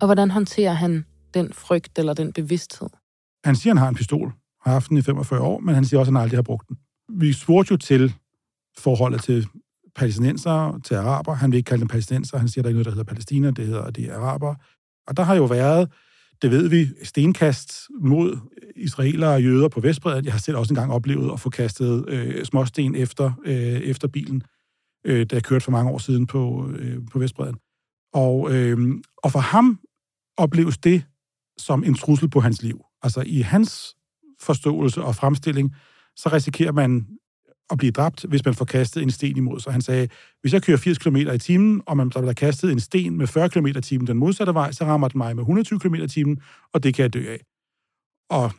Og 0.02 0.08
hvordan 0.08 0.32
håndterer 0.32 0.74
han 0.74 1.06
den 1.34 1.54
frygt 1.54 2.00
eller 2.00 2.14
den 2.14 2.34
bevidsthed? 2.34 2.90
Han 3.46 3.56
siger, 3.56 3.74
han 3.74 3.78
har 3.78 3.90
en 3.90 3.96
pistol, 3.96 4.34
har 4.66 4.72
haft 4.72 4.90
den 4.90 4.98
i 4.98 5.02
45 5.02 5.42
år, 5.42 5.60
men 5.60 5.76
han 5.76 5.86
siger 5.86 6.00
også, 6.00 6.10
at 6.10 6.14
han 6.16 6.24
aldrig 6.24 6.38
har 6.38 6.44
brugt 6.44 6.68
den. 6.68 6.78
Vi 7.20 7.34
spurgte 7.34 7.72
jo 7.72 7.78
til 7.78 8.14
forholdet 8.78 9.22
til 9.22 9.48
palæstinenser 9.96 10.80
til 10.84 10.96
araber. 10.96 11.34
Han 11.34 11.52
vil 11.52 11.58
ikke 11.58 11.68
kalde 11.68 11.80
dem 11.80 11.88
palæstinenser. 11.88 12.38
Han 12.38 12.48
siger, 12.48 12.64
der 12.64 12.70
er 12.70 12.74
noget, 12.74 12.86
der 12.86 12.92
hedder 12.92 13.04
Palæstina, 13.04 13.52
det 13.52 13.68
hedder 13.68 13.90
det 13.90 14.06
er 14.06 14.16
araber. 14.16 14.56
Og 15.08 15.18
der 15.18 15.24
har 15.24 15.36
jo 15.36 15.44
været, 15.44 15.92
det 16.42 16.52
ved 16.52 16.70
vi, 16.70 16.88
stenkast 17.04 17.74
mod 18.00 18.38
israelere 18.76 19.34
og 19.34 19.44
jøder 19.44 19.68
på 19.68 19.80
Vestbredden. 19.80 20.26
Jeg 20.26 20.34
har 20.34 20.40
selv 20.40 20.58
også 20.58 20.74
engang 20.74 20.92
oplevet 20.92 21.34
at 21.34 21.40
få 21.40 21.50
kastet 21.50 22.06
øh, 22.10 22.46
småsten 22.46 22.96
efter, 22.96 23.32
øh, 23.46 23.56
efter 23.82 24.08
bilen, 24.08 24.44
øh, 25.06 25.26
da 25.26 25.36
jeg 25.36 25.44
kørte 25.44 25.64
for 25.64 25.72
mange 25.72 25.92
år 25.92 25.98
siden 25.98 26.28
på, 26.28 26.70
øh, 26.78 26.98
på 27.12 27.20
Vestbredden. 27.20 27.58
Og, 28.14 28.54
øh, 28.54 28.78
og 29.18 29.32
for 29.32 29.40
ham 29.40 29.80
opleves 30.38 30.78
det 30.78 31.04
som 31.58 31.84
en 31.84 31.94
trussel 31.94 32.30
på 32.30 32.40
hans 32.40 32.62
liv. 32.62 32.82
Altså 33.04 33.24
i 33.26 33.42
hans 33.42 33.96
forståelse 34.42 35.04
og 35.04 35.16
fremstilling, 35.16 35.76
så 36.16 36.30
risikerer 36.30 36.72
man 36.72 37.08
at 37.70 37.78
blive 37.78 37.92
dræbt, 37.92 38.26
hvis 38.30 38.46
man 38.46 38.54
får 38.54 38.66
kastet 38.66 39.04
en 39.04 39.12
sten 39.12 39.38
imod 39.38 39.60
sig. 39.60 39.72
Han 39.72 39.82
sagde, 39.82 40.08
hvis 40.42 40.54
jeg 40.54 40.64
kører 40.64 40.78
80 40.78 40.98
km 40.98 41.16
i 41.16 41.38
timen, 41.38 41.82
og 41.86 41.98
man, 41.98 42.10
der 42.10 42.20
bliver 42.20 42.34
kastet 42.34 42.72
en 42.72 42.80
sten 42.80 43.18
med 43.18 43.28
40 43.28 43.50
km 43.50 43.66
i 43.66 43.82
timen 43.82 44.08
den 44.08 44.18
modsatte 44.18 44.54
vej, 44.54 44.72
så 44.72 44.86
rammer 44.86 45.08
den 45.08 45.18
mig 45.18 45.36
med 45.36 45.42
120 45.42 45.80
km 45.80 45.96
i 45.96 46.08
timen, 46.08 46.42
og 46.74 46.84
det 46.84 46.94
kan 46.94 47.04
jeg 47.04 47.14
dø 47.14 47.32
af. 47.32 47.40
Og 48.30 48.52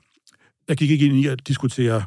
jeg 0.69 0.77
gik 0.77 0.90
ikke 0.90 1.07
ind 1.07 1.16
i 1.16 1.27
at 1.27 1.49
diskutere 1.49 2.05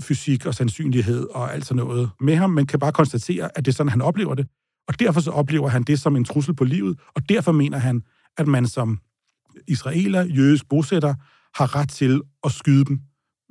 fysik 0.00 0.46
og 0.46 0.54
sandsynlighed 0.54 1.26
og 1.34 1.54
alt 1.54 1.66
sådan 1.66 1.84
noget 1.84 2.10
med 2.20 2.36
ham, 2.36 2.50
men 2.50 2.66
kan 2.66 2.78
bare 2.78 2.92
konstatere, 2.92 3.58
at 3.58 3.64
det 3.64 3.72
er 3.72 3.76
sådan, 3.76 3.90
han 3.90 4.02
oplever 4.02 4.34
det. 4.34 4.46
Og 4.88 5.00
derfor 5.00 5.20
så 5.20 5.30
oplever 5.30 5.68
han 5.68 5.82
det 5.82 6.00
som 6.00 6.16
en 6.16 6.24
trussel 6.24 6.54
på 6.54 6.64
livet, 6.64 7.00
og 7.14 7.28
derfor 7.28 7.52
mener 7.52 7.78
han, 7.78 8.02
at 8.36 8.48
man 8.48 8.66
som 8.66 8.98
israeler, 9.68 10.24
jødisk 10.24 10.68
bosætter, 10.68 11.14
har 11.54 11.76
ret 11.76 11.88
til 11.88 12.20
at 12.44 12.52
skyde 12.52 12.84
dem, 12.84 13.00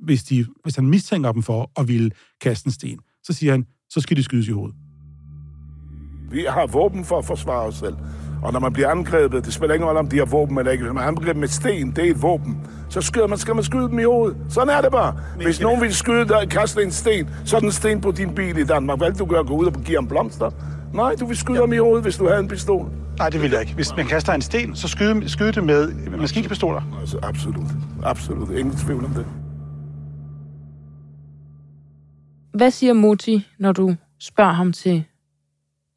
hvis, 0.04 0.22
de, 0.22 0.46
hvis 0.62 0.76
han 0.76 0.86
mistænker 0.86 1.32
dem 1.32 1.42
for 1.42 1.70
at 1.80 1.88
ville 1.88 2.10
kaste 2.40 2.66
en 2.66 2.72
sten. 2.72 2.98
Så 3.22 3.32
siger 3.32 3.52
han, 3.52 3.66
så 3.90 4.00
skal 4.00 4.16
de 4.16 4.22
skydes 4.22 4.48
i 4.48 4.52
hovedet. 4.52 4.76
Vi 6.30 6.44
har 6.48 6.66
våben 6.66 7.04
for 7.04 7.18
at 7.18 7.24
forsvare 7.24 7.66
os 7.66 7.74
selv. 7.74 7.94
Og 8.42 8.52
når 8.52 8.60
man 8.60 8.72
bliver 8.72 8.88
angrebet, 8.88 9.44
det 9.44 9.52
spiller 9.52 9.74
ingen 9.74 9.86
rolle, 9.86 9.98
om 9.98 10.08
de 10.08 10.18
har 10.18 10.24
våben 10.24 10.58
eller 10.58 10.72
ikke. 10.72 10.84
Hvis 10.84 10.94
man 10.94 11.02
er 11.02 11.08
angrebet 11.08 11.36
med 11.36 11.48
sten, 11.48 11.90
det 11.90 12.06
er 12.06 12.10
et 12.10 12.22
våben. 12.22 12.56
Så 12.88 13.00
skyder 13.00 13.26
man, 13.26 13.38
skal 13.38 13.54
man 13.54 13.64
skyde 13.64 13.88
dem 13.88 13.98
i 13.98 14.02
hovedet. 14.02 14.36
Sådan 14.48 14.68
er 14.68 14.80
det 14.80 14.90
bare. 14.92 15.16
Hvis 15.36 15.60
nogen 15.60 15.80
vil 15.80 15.94
skyde 15.94 16.28
dig, 16.28 16.48
kaste 16.50 16.82
en 16.82 16.90
sten, 16.90 17.28
så 17.44 17.56
er 17.56 17.60
den 17.60 17.72
sten 17.72 18.00
på 18.00 18.10
din 18.10 18.34
bil 18.34 18.58
i 18.58 18.64
Danmark. 18.64 18.98
Hvad 18.98 19.12
du 19.12 19.24
gør? 19.24 19.42
Gå 19.42 19.54
ud 19.54 19.66
og 19.66 19.72
give 19.72 19.96
ham 19.96 20.08
blomster? 20.08 20.50
Nej, 20.94 21.14
du 21.20 21.26
vil 21.26 21.36
skyde 21.36 21.58
ham 21.58 21.72
i 21.72 21.76
hovedet, 21.76 22.02
hvis 22.02 22.16
du 22.16 22.26
havde 22.28 22.40
en 22.40 22.48
pistol. 22.48 22.90
Nej, 23.18 23.30
det 23.30 23.42
vil 23.42 23.50
jeg 23.50 23.60
ikke. 23.60 23.74
Hvis 23.74 23.96
man 23.96 24.06
kaster 24.06 24.32
en 24.32 24.42
sten, 24.42 24.76
så 24.76 24.88
skyde, 24.88 25.28
skyde 25.28 25.52
det 25.52 25.64
med 25.64 25.92
maskinpistoler. 26.18 26.98
Altså, 27.00 27.18
absolut. 27.22 27.66
Absolut. 28.02 28.50
Ingen 28.50 28.76
tvivl 28.76 29.04
om 29.04 29.10
det. 29.10 29.26
Hvad 32.58 32.70
siger 32.70 32.92
Moti, 32.92 33.46
når 33.58 33.72
du 33.72 33.96
spørger 34.20 34.52
ham 34.52 34.72
til 34.72 35.04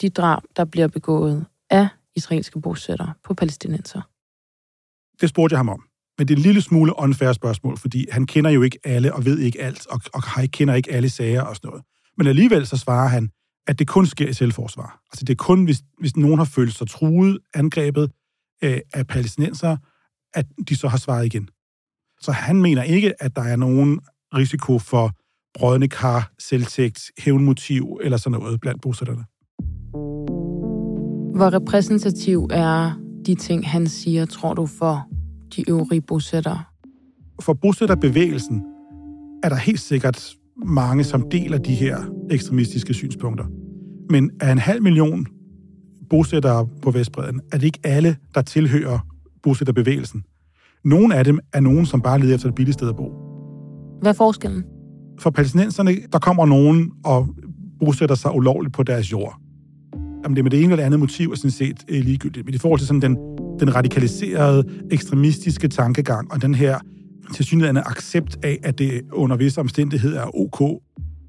de 0.02 0.10
drab, 0.10 0.42
der 0.56 0.66
bliver 0.66 0.88
begået 0.88 1.46
af 1.70 1.88
israelske 2.16 2.62
bosættere 2.62 3.14
på 3.24 3.34
palæstinenser? 3.34 4.02
Det 5.22 5.30
spurgte 5.30 5.54
jeg 5.54 5.60
ham 5.60 5.70
om. 5.70 5.84
Men 6.18 6.28
det 6.28 6.34
er 6.34 6.38
en 6.38 6.44
lille 6.44 6.62
smule 6.62 7.00
unfair 7.00 7.34
spørgsmål, 7.34 7.78
fordi 7.78 8.06
han 8.12 8.26
kender 8.26 8.50
jo 8.50 8.62
ikke 8.62 8.80
alle 8.84 9.14
og 9.14 9.26
ved 9.26 9.40
ikke 9.40 9.62
alt, 9.62 9.88
og, 9.88 10.02
og 10.14 10.24
kender 10.52 10.74
ikke 10.74 10.92
alle 10.92 11.10
sager 11.10 11.42
og 11.42 11.56
sådan 11.56 11.68
noget. 11.68 11.84
Men 12.18 12.28
alligevel 12.28 12.68
så 12.68 12.78
svarer 12.78 13.08
han, 13.08 13.30
at 13.68 13.80
det 13.80 13.88
kun 13.88 14.06
sker 14.06 14.28
i 14.28 14.34
selvforsvar. 14.34 15.02
Altså 15.12 15.26
det 15.26 15.34
er 15.34 15.44
kun, 15.44 15.64
hvis, 15.64 15.82
hvis 16.00 16.18
nogen 16.18 16.38
har 16.38 16.46
følt 16.46 16.74
sig 16.74 16.90
truet, 16.90 17.40
angrebet 17.54 18.12
øh, 18.64 18.80
af 18.94 19.08
palæstinenser, 19.08 19.78
at 20.34 20.46
de 20.70 20.76
så 20.76 20.88
har 20.88 20.98
svaret 20.98 21.26
igen. 21.26 21.50
Så 22.22 22.32
han 22.32 22.62
mener 22.62 22.84
ikke, 22.84 23.24
at 23.24 23.36
der 23.36 23.44
er 23.44 23.56
nogen 23.56 24.00
risiko 24.34 24.80
for 24.80 25.12
brødne 25.54 25.88
kar, 25.88 26.32
selvtægt, 26.40 27.12
hævnmotiv 27.20 28.00
eller 28.04 28.18
sådan 28.18 28.40
noget 28.40 28.62
blandt 28.62 28.82
bosætterne. 28.82 29.24
Hvor 31.36 31.54
repræsentativ 31.54 32.48
er 32.52 32.92
de 33.26 33.36
ting, 33.36 33.68
han 33.68 33.88
siger, 33.88 34.26
tror 34.26 34.54
du, 34.54 34.66
for 34.66 35.08
de 35.56 35.70
øvrige 35.70 36.02
bosættere? 36.02 36.64
For 37.42 37.54
bosætterbevægelsen 37.54 38.64
er 39.44 39.50
der 39.50 39.56
helt 39.56 39.80
sikkert 39.80 40.36
mange, 40.66 41.04
som 41.04 41.30
deler 41.30 41.58
de 41.58 41.74
her 41.74 41.98
ekstremistiske 42.32 42.94
synspunkter. 42.94 43.46
Men 44.10 44.32
af 44.42 44.52
en 44.52 44.58
halv 44.58 44.84
million 44.84 45.26
bosættere 46.10 46.68
på 46.82 46.92
Vestbreden, 46.92 47.42
er 47.52 47.58
det 47.58 47.66
ikke 47.66 47.80
alle, 47.84 48.18
der 48.36 48.42
tilhører 48.42 49.00
bosætterbevægelsen. 49.44 50.24
Nogle 50.86 51.16
af 51.16 51.26
dem 51.26 51.40
er 51.54 51.60
nogen, 51.60 51.86
som 51.86 52.02
bare 52.02 52.20
leder 52.20 52.36
efter 52.36 52.50
et 52.50 52.56
billigt 52.56 52.74
sted 52.74 52.90
at 52.90 52.96
bo. 52.96 53.12
Hvad 54.02 54.12
er 54.12 54.16
forskellen? 54.16 54.64
For 55.20 55.30
palæstinenserne, 55.30 55.98
der 56.14 56.20
kommer 56.20 56.46
nogen 56.46 56.92
og 57.04 57.28
bosætter 57.80 58.16
sig 58.16 58.36
ulovligt 58.36 58.74
på 58.74 58.84
deres 58.84 59.12
jord. 59.12 59.42
Jamen 60.24 60.36
det 60.36 60.40
er 60.40 60.44
med 60.44 60.52
det 60.52 60.64
ene 60.64 60.72
eller 60.72 60.86
andet 60.86 61.00
motiv 61.00 61.32
er 61.32 61.36
sådan 61.36 61.52
set 61.52 61.86
eh, 61.88 62.04
ligegyldigt. 62.04 62.46
Men 62.46 62.56
i 62.56 62.58
forhold 62.58 62.80
til 62.80 62.88
sådan 62.88 63.02
den, 63.02 63.18
den 63.60 63.76
radikaliserede, 63.76 64.64
ekstremistiske 64.92 65.68
tankegang 65.68 66.32
og 66.32 66.42
den 66.42 66.56
her 66.56 66.80
tilsyneladende 67.34 67.82
accept 67.86 68.38
af, 68.44 68.60
at 68.64 68.80
det 68.80 69.02
under 69.12 69.36
visse 69.36 69.60
omstændigheder 69.60 70.22
er 70.22 70.38
ok 70.38 70.82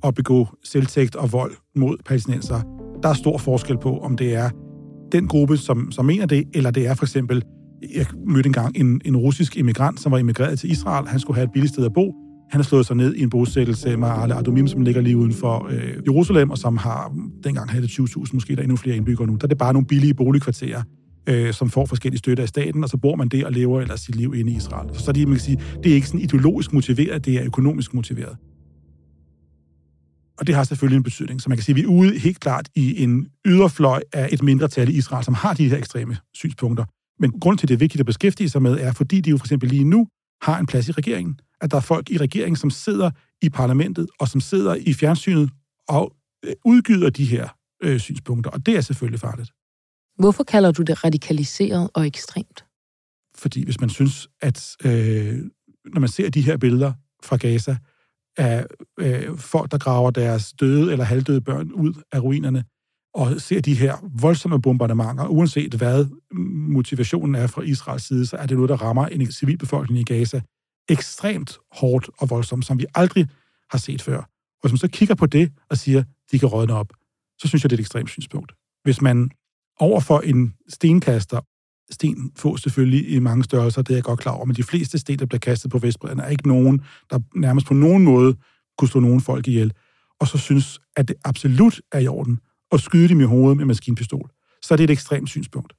at 0.05 0.15
begå 0.15 0.49
selvtægt 0.65 1.17
og 1.17 1.33
vold 1.33 1.53
mod 1.77 1.97
palæstinenser. 2.07 2.61
Der 3.03 3.09
er 3.09 3.15
stor 3.15 3.39
forskel 3.39 3.79
på, 3.79 3.99
om 3.99 4.17
det 4.17 4.35
er 4.35 4.51
den 5.13 5.29
gruppe, 5.29 5.57
som, 5.57 5.93
som 5.93 6.05
mener 6.05 6.27
det, 6.27 6.45
eller 6.55 6.71
det 6.71 6.87
er 6.87 6.95
for 6.95 7.05
eksempel, 7.05 7.43
jeg 7.95 8.07
mødte 8.27 8.47
engang 8.47 8.77
en, 8.77 9.01
en 9.05 9.17
russisk 9.17 9.57
immigrant, 9.57 10.01
som 10.01 10.13
var 10.13 10.19
immigreret 10.19 10.59
til 10.59 10.71
Israel. 10.71 11.09
Han 11.09 11.21
skulle 11.21 11.37
have 11.37 11.45
et 11.45 11.53
billigt 11.53 11.73
sted 11.73 11.85
at 11.85 11.93
bo. 11.93 12.15
Han 12.53 12.59
har 12.61 12.65
slået 12.65 12.87
sig 12.87 12.97
ned 12.97 13.15
i 13.15 13.23
en 13.23 13.31
bosættelse 13.31 13.97
med 13.97 14.09
Ale 14.09 14.35
Adumim, 14.35 14.69
som 14.69 14.81
ligger 14.81 15.01
lige 15.01 15.17
uden 15.17 15.33
for 15.33 15.67
øh, 15.71 15.95
Jerusalem, 16.07 16.51
og 16.51 16.59
som 16.59 16.77
har, 16.77 17.17
dengang 17.45 17.71
havde 17.71 17.83
det 17.83 17.91
20.000, 17.91 18.31
måske 18.33 18.57
der 18.57 18.63
endnu 18.63 18.77
flere 18.77 18.97
indbyggere 18.97 19.27
nu. 19.27 19.33
Der 19.37 19.45
er 19.45 19.49
det 19.49 19.59
bare 19.59 19.73
nogle 19.73 19.87
billige 19.87 20.15
boligkvarterer, 20.15 20.83
øh, 21.27 21.53
som 21.53 21.71
får 21.71 21.87
forskellige 21.87 22.19
støtter 22.19 22.43
af 22.43 22.49
staten, 22.49 22.85
og 22.85 22.91
så 22.91 22.97
bor 22.97 23.17
man 23.17 23.29
der 23.29 23.47
og 23.47 23.53
lever 23.53 23.81
ellers 23.81 24.01
sit 24.01 24.17
liv 24.17 24.35
inde 24.35 24.53
i 24.53 24.57
Israel. 24.57 24.99
Så 24.99 25.13
det, 25.13 25.29
man 25.29 25.37
kan 25.37 25.45
sige, 25.45 25.61
det 25.83 25.91
er 25.91 25.95
ikke 25.95 26.07
sådan 26.07 26.21
ideologisk 26.21 26.73
motiveret, 26.73 27.25
det 27.25 27.35
er 27.35 27.45
økonomisk 27.45 27.95
motiveret. 27.95 28.37
Og 30.39 30.47
det 30.47 30.55
har 30.55 30.65
selvfølgelig 30.65 30.97
en 30.97 31.03
betydning. 31.03 31.41
Så 31.41 31.49
man 31.49 31.59
kan 31.59 31.65
sige, 31.65 31.73
at 31.73 31.77
vi 31.77 31.83
er 31.83 31.87
ude 31.87 32.19
helt 32.19 32.41
klart 32.41 32.69
i 32.75 33.03
en 33.03 33.27
yderfløj 33.47 34.03
af 34.13 34.29
et 34.33 34.43
mindretal 34.43 34.89
i 34.89 34.93
Israel, 34.93 35.25
som 35.25 35.35
har 35.35 35.55
de 35.55 35.69
her 35.69 35.77
ekstreme 35.77 36.17
synspunkter. 36.35 36.85
Men 37.21 37.31
grund 37.41 37.59
til, 37.59 37.65
at 37.67 37.69
det 37.69 37.75
er 37.75 37.79
vigtigt 37.79 38.01
at 38.01 38.07
beskæftige 38.07 38.49
sig 38.49 38.63
med, 38.63 38.79
er, 38.81 38.93
fordi 38.93 39.21
de 39.21 39.31
jo 39.31 39.37
for 39.37 39.45
eksempel 39.45 39.69
lige 39.69 39.85
nu 39.85 40.07
har 40.43 40.59
en 40.59 40.67
plads 40.67 40.89
i 40.89 40.93
regeringen. 40.93 41.41
At 41.61 41.71
der 41.71 41.77
er 41.77 41.81
folk 41.81 42.11
i 42.11 42.17
regeringen, 42.17 42.57
som 42.57 42.71
sidder 42.71 43.11
i 43.43 43.49
parlamentet, 43.49 44.09
og 44.21 44.29
som 44.29 44.41
sidder 44.41 44.75
i 44.75 44.95
fjernsynet 44.95 45.51
og 45.89 46.17
øh, 46.45 46.53
udgyder 46.65 47.11
de 47.11 47.25
her 47.25 47.49
øh, 47.83 48.01
synspunkter. 48.01 48.51
Og 48.51 48.67
det 48.67 48.77
er 48.77 48.81
selvfølgelig 48.81 49.21
farligt. 49.21 49.51
Hvorfor 50.19 50.45
kalder 50.45 50.73
du 50.73 50.83
det 50.83 51.05
radikaliseret 51.05 51.91
og 51.95 52.07
ekstremt? 52.07 52.65
Fordi 53.35 53.65
hvis 53.65 53.81
man 53.81 53.91
synes, 53.91 54.29
at 54.41 54.77
øh, 54.85 55.39
når 55.85 56.01
man 56.01 56.09
ser 56.09 56.31
de 56.31 56.43
her 56.43 56.57
billeder 56.57 56.93
fra 57.23 57.37
Gaza, 57.37 57.77
af 58.37 58.67
øh, 58.99 59.39
folk, 59.39 59.71
der 59.71 59.79
graver 59.79 60.11
deres 60.11 60.53
døde 60.53 60.93
eller 60.93 61.05
halvdøde 61.05 61.41
børn 61.41 61.73
ud 61.73 62.03
af 62.13 62.21
ruinerne, 62.21 62.65
og 63.15 63.41
ser 63.41 63.61
de 63.61 63.75
her 63.75 63.97
voldsomme 64.21 64.63
bombardementer, 64.63 65.27
uanset 65.27 65.75
hvad 65.75 66.07
motivationen 66.73 67.35
er 67.35 67.47
fra 67.47 67.63
Israels 67.63 68.07
side, 68.07 68.27
så 68.27 68.37
er 68.37 68.47
det 68.47 68.57
noget, 68.57 68.69
der 68.69 68.77
rammer 68.77 69.07
en 69.07 69.33
civilbefolkning 69.33 70.01
i 70.01 70.15
Gaza 70.15 70.41
ekstremt 70.89 71.59
hårdt 71.73 72.11
og 72.19 72.31
voldsomt, 72.31 72.67
som 72.67 72.79
vi 72.79 72.87
aldrig 72.95 73.29
har 73.71 73.79
set 73.79 74.03
før. 74.03 74.19
Og 74.19 74.61
hvis 74.63 74.73
man 74.73 74.79
så 74.79 74.89
kigger 74.89 75.15
på 75.15 75.27
det 75.27 75.53
og 75.71 75.79
siger, 75.79 76.03
de 76.33 76.39
kan 76.39 76.49
rådne 76.49 76.75
op, 76.75 76.93
så 77.39 77.49
synes 77.49 77.65
jeg, 77.65 77.71
det 77.71 77.77
er 77.77 77.79
et 77.79 77.83
ekstremt 77.83 78.11
synspunkt. 78.11 78.53
Hvis 78.85 79.01
man 79.01 79.31
overfor 79.81 80.21
en 80.21 80.55
stenkaster, 80.69 81.41
sten 81.91 82.33
får 82.37 82.57
selvfølgelig 82.57 83.11
i 83.11 83.19
mange 83.19 83.45
størrelser, 83.45 83.83
det 83.83 83.91
er 83.91 83.97
jeg 83.97 84.05
godt 84.05 84.21
klar 84.21 84.33
over, 84.33 84.45
men 84.45 84.57
de 84.57 84.63
fleste 84.63 84.99
sten, 84.99 85.19
der 85.19 85.27
bliver 85.27 85.39
kastet 85.39 85.71
på 85.71 85.79
Vestbredden, 85.79 86.21
er 86.21 86.29
ikke 86.29 86.49
nogen, 86.49 86.83
der 87.11 87.19
nærmest 87.35 87.67
på 87.67 87.75
nogen 87.75 88.05
måde 88.05 88.37
kunne 88.79 88.89
slå 88.89 89.01
nogen 89.01 89.21
folk 89.21 89.49
ihjel, 89.49 89.73
og 90.21 90.29
så 90.29 90.39
synes, 90.39 90.81
at 90.97 91.09
det 91.09 91.17
absolut 91.25 91.81
er 91.93 91.99
i 91.99 92.07
orden 92.07 92.39
at 92.73 92.81
skyde 92.81 93.09
dem 93.09 93.21
i 93.21 93.25
hovedet 93.25 93.57
med 93.57 93.65
maskinpistol, 93.65 94.31
så 94.63 94.75
er 94.75 94.77
det 94.77 94.85
et 94.85 94.91
ekstremt 94.91 95.29
synspunkt. 95.29 95.73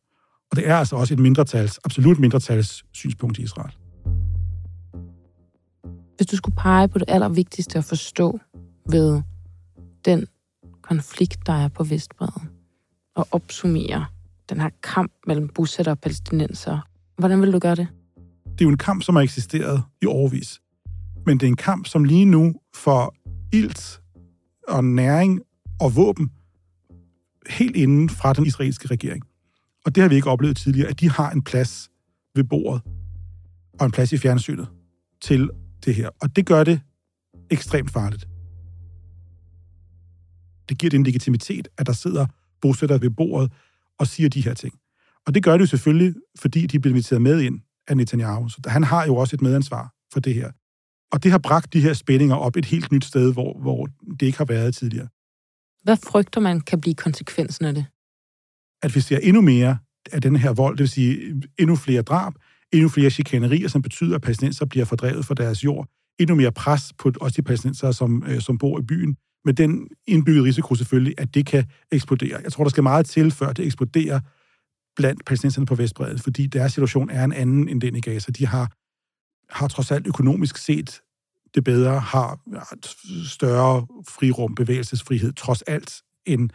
Og 0.52 0.58
det 0.58 0.70
er 0.70 0.76
altså 0.76 0.96
også 0.96 1.14
et 1.14 1.20
mindretals, 1.20 1.80
absolut 1.84 2.20
mindretals 2.20 2.86
synspunkt 2.92 3.40
i 3.40 3.42
Israel. 3.42 3.74
Hvis 6.18 6.28
du 6.28 6.36
skulle 6.36 6.56
pege 6.56 6.88
på 6.88 6.98
det 6.98 7.06
allervigtigste 7.08 7.78
at 7.78 7.86
forstå 7.86 8.40
ved 8.90 9.22
den 10.06 10.28
konflikt, 10.82 11.48
der 11.48 11.54
er 11.54 11.68
på 11.68 11.84
Vestbreden, 11.84 12.50
og 13.16 13.28
opsummere 13.32 14.06
den 14.50 14.60
her 14.62 14.70
kamp 14.84 15.12
mellem 15.28 15.48
bosætter 15.48 15.92
og 15.92 16.00
palæstinenser, 16.00 16.80
hvordan 17.18 17.42
vil 17.42 17.54
du 17.54 17.60
gøre 17.60 17.76
det? 17.76 17.88
Det 18.46 18.62
er 18.62 18.66
jo 18.66 18.70
en 18.70 18.78
kamp, 18.78 19.04
som 19.04 19.16
har 19.16 19.24
eksisteret 19.24 19.84
i 20.02 20.06
overvis. 20.06 20.62
Men 21.26 21.38
det 21.38 21.46
er 21.46 21.48
en 21.48 21.56
kamp, 21.56 21.88
som 21.88 22.04
lige 22.04 22.26
nu 22.26 22.54
får 22.76 23.16
ilt 23.54 24.02
og 24.68 24.84
næring 24.84 25.42
og 25.82 25.96
våben 25.96 26.32
helt 27.50 27.76
inden 27.76 28.10
fra 28.10 28.34
den 28.34 28.46
israelske 28.46 28.88
regering. 28.88 29.24
Og 29.86 29.96
det 29.96 30.02
har 30.02 30.10
vi 30.10 30.16
ikke 30.16 30.30
oplevet 30.30 30.58
tidligere, 30.58 30.90
at 30.90 31.00
de 31.00 31.10
har 31.10 31.32
en 31.32 31.42
plads 31.42 31.90
ved 32.36 32.44
bordet 32.44 32.82
og 33.80 33.86
en 33.86 33.92
plads 33.92 34.14
i 34.14 34.18
fjernsynet 34.18 34.68
til 35.22 35.50
det 35.86 35.96
her. 35.96 36.10
Og 36.22 36.36
det 36.36 36.46
gør 36.46 36.64
det 36.64 36.82
ekstremt 37.52 37.92
farligt. 37.92 38.28
Det 40.70 40.78
giver 40.78 40.90
den 40.90 41.04
legitimitet, 41.04 41.68
at 41.78 41.86
der 41.86 41.94
sidder 41.94 42.26
bosætter 42.62 42.98
ved 42.98 43.10
bordet 43.10 43.52
og 44.00 44.08
siger 44.08 44.30
de 44.30 44.42
her 44.42 44.54
ting. 44.54 44.74
Og 45.26 45.36
det 45.36 45.44
gør 45.44 45.52
det 45.52 45.62
jo 45.62 45.66
selvfølgelig, 45.66 46.14
fordi 46.40 46.68
de 46.68 46.80
bliver 46.80 46.92
inviteret 46.92 47.22
med 47.22 47.42
ind 47.42 47.60
af 47.88 47.98
Netanyahu. 47.98 48.50
Så 48.50 48.62
han 48.68 48.84
har 48.84 49.06
jo 49.06 49.16
også 49.16 49.36
et 49.36 49.42
medansvar 49.42 49.94
for 50.14 50.20
det 50.20 50.34
her. 50.34 50.52
Og 51.12 51.24
det 51.24 51.32
har 51.32 51.38
bragt 51.38 51.74
de 51.74 51.82
her 51.82 51.94
spændinger 51.94 52.36
op 52.36 52.56
et 52.56 52.66
helt 52.66 52.92
nyt 52.92 53.06
sted, 53.06 53.34
hvor, 53.34 53.60
hvor 53.60 53.88
det 54.20 54.26
ikke 54.26 54.38
har 54.38 54.46
været 54.46 54.76
tidligere. 54.76 55.08
Hvad 55.84 55.98
frygter 55.98 56.42
man 56.42 56.62
kan 56.62 56.82
blive 56.82 56.96
konsekvensen 56.96 57.66
af 57.66 57.74
det? 57.74 57.86
At 58.84 58.96
vi 58.96 59.00
ser 59.00 59.18
endnu 59.18 59.42
mere 59.42 59.78
af 60.12 60.22
den 60.22 60.36
her 60.36 60.54
vold, 60.54 60.78
det 60.78 60.80
vil 60.80 60.90
sige 60.90 61.42
endnu 61.60 61.76
flere 61.76 62.02
drab, 62.02 62.34
endnu 62.74 62.90
flere 62.90 63.10
chikanerier, 63.10 63.68
som 63.68 63.82
betyder, 63.82 64.16
at 64.16 64.22
palæstinenser 64.22 64.66
bliver 64.66 64.86
fordrevet 64.86 65.26
fra 65.26 65.34
deres 65.34 65.64
jord, 65.64 65.88
endnu 66.20 66.36
mere 66.36 66.52
pres 66.52 66.94
på 66.98 67.12
også 67.22 67.36
de 67.36 67.42
palæstinenser, 67.42 67.92
som, 67.92 68.24
øh, 68.28 68.42
som 68.42 68.58
bor 68.58 68.80
i 68.80 68.84
byen, 68.84 69.16
med 69.46 69.54
den 69.54 69.88
indbyggede 70.08 70.46
risiko 70.46 70.76
selvfølgelig, 70.76 71.14
at 71.18 71.34
det 71.36 71.46
kan 71.46 71.66
eksplodere. 71.92 72.40
Jeg 72.44 72.52
tror, 72.52 72.64
der 72.64 72.70
skal 72.70 72.84
meget 72.84 73.06
til, 73.06 73.32
før 73.32 73.54
det 73.54 73.66
eksploderer 73.66 74.20
blandt 74.96 75.26
palæstinenserne 75.26 75.66
på 75.66 75.76
Vestbredet, 75.76 76.22
fordi 76.22 76.48
deres 76.48 76.74
situation 76.74 77.10
er 77.10 77.24
en 77.24 77.34
anden 77.34 77.70
end 77.70 77.82
den 77.82 77.96
i 77.96 78.02
Gaza. 78.02 78.32
De 78.32 78.48
har, 78.48 78.72
har 79.50 79.68
trods 79.68 79.92
alt 79.92 80.08
økonomisk 80.08 80.58
set 80.58 81.02
det 81.56 81.64
bedre, 81.64 82.00
har 82.00 82.40
større 83.28 83.88
frirum, 84.10 84.56
bevægelsesfrihed, 84.56 85.34
trods 85.34 85.62
alt, 85.62 86.02
end 86.26 86.50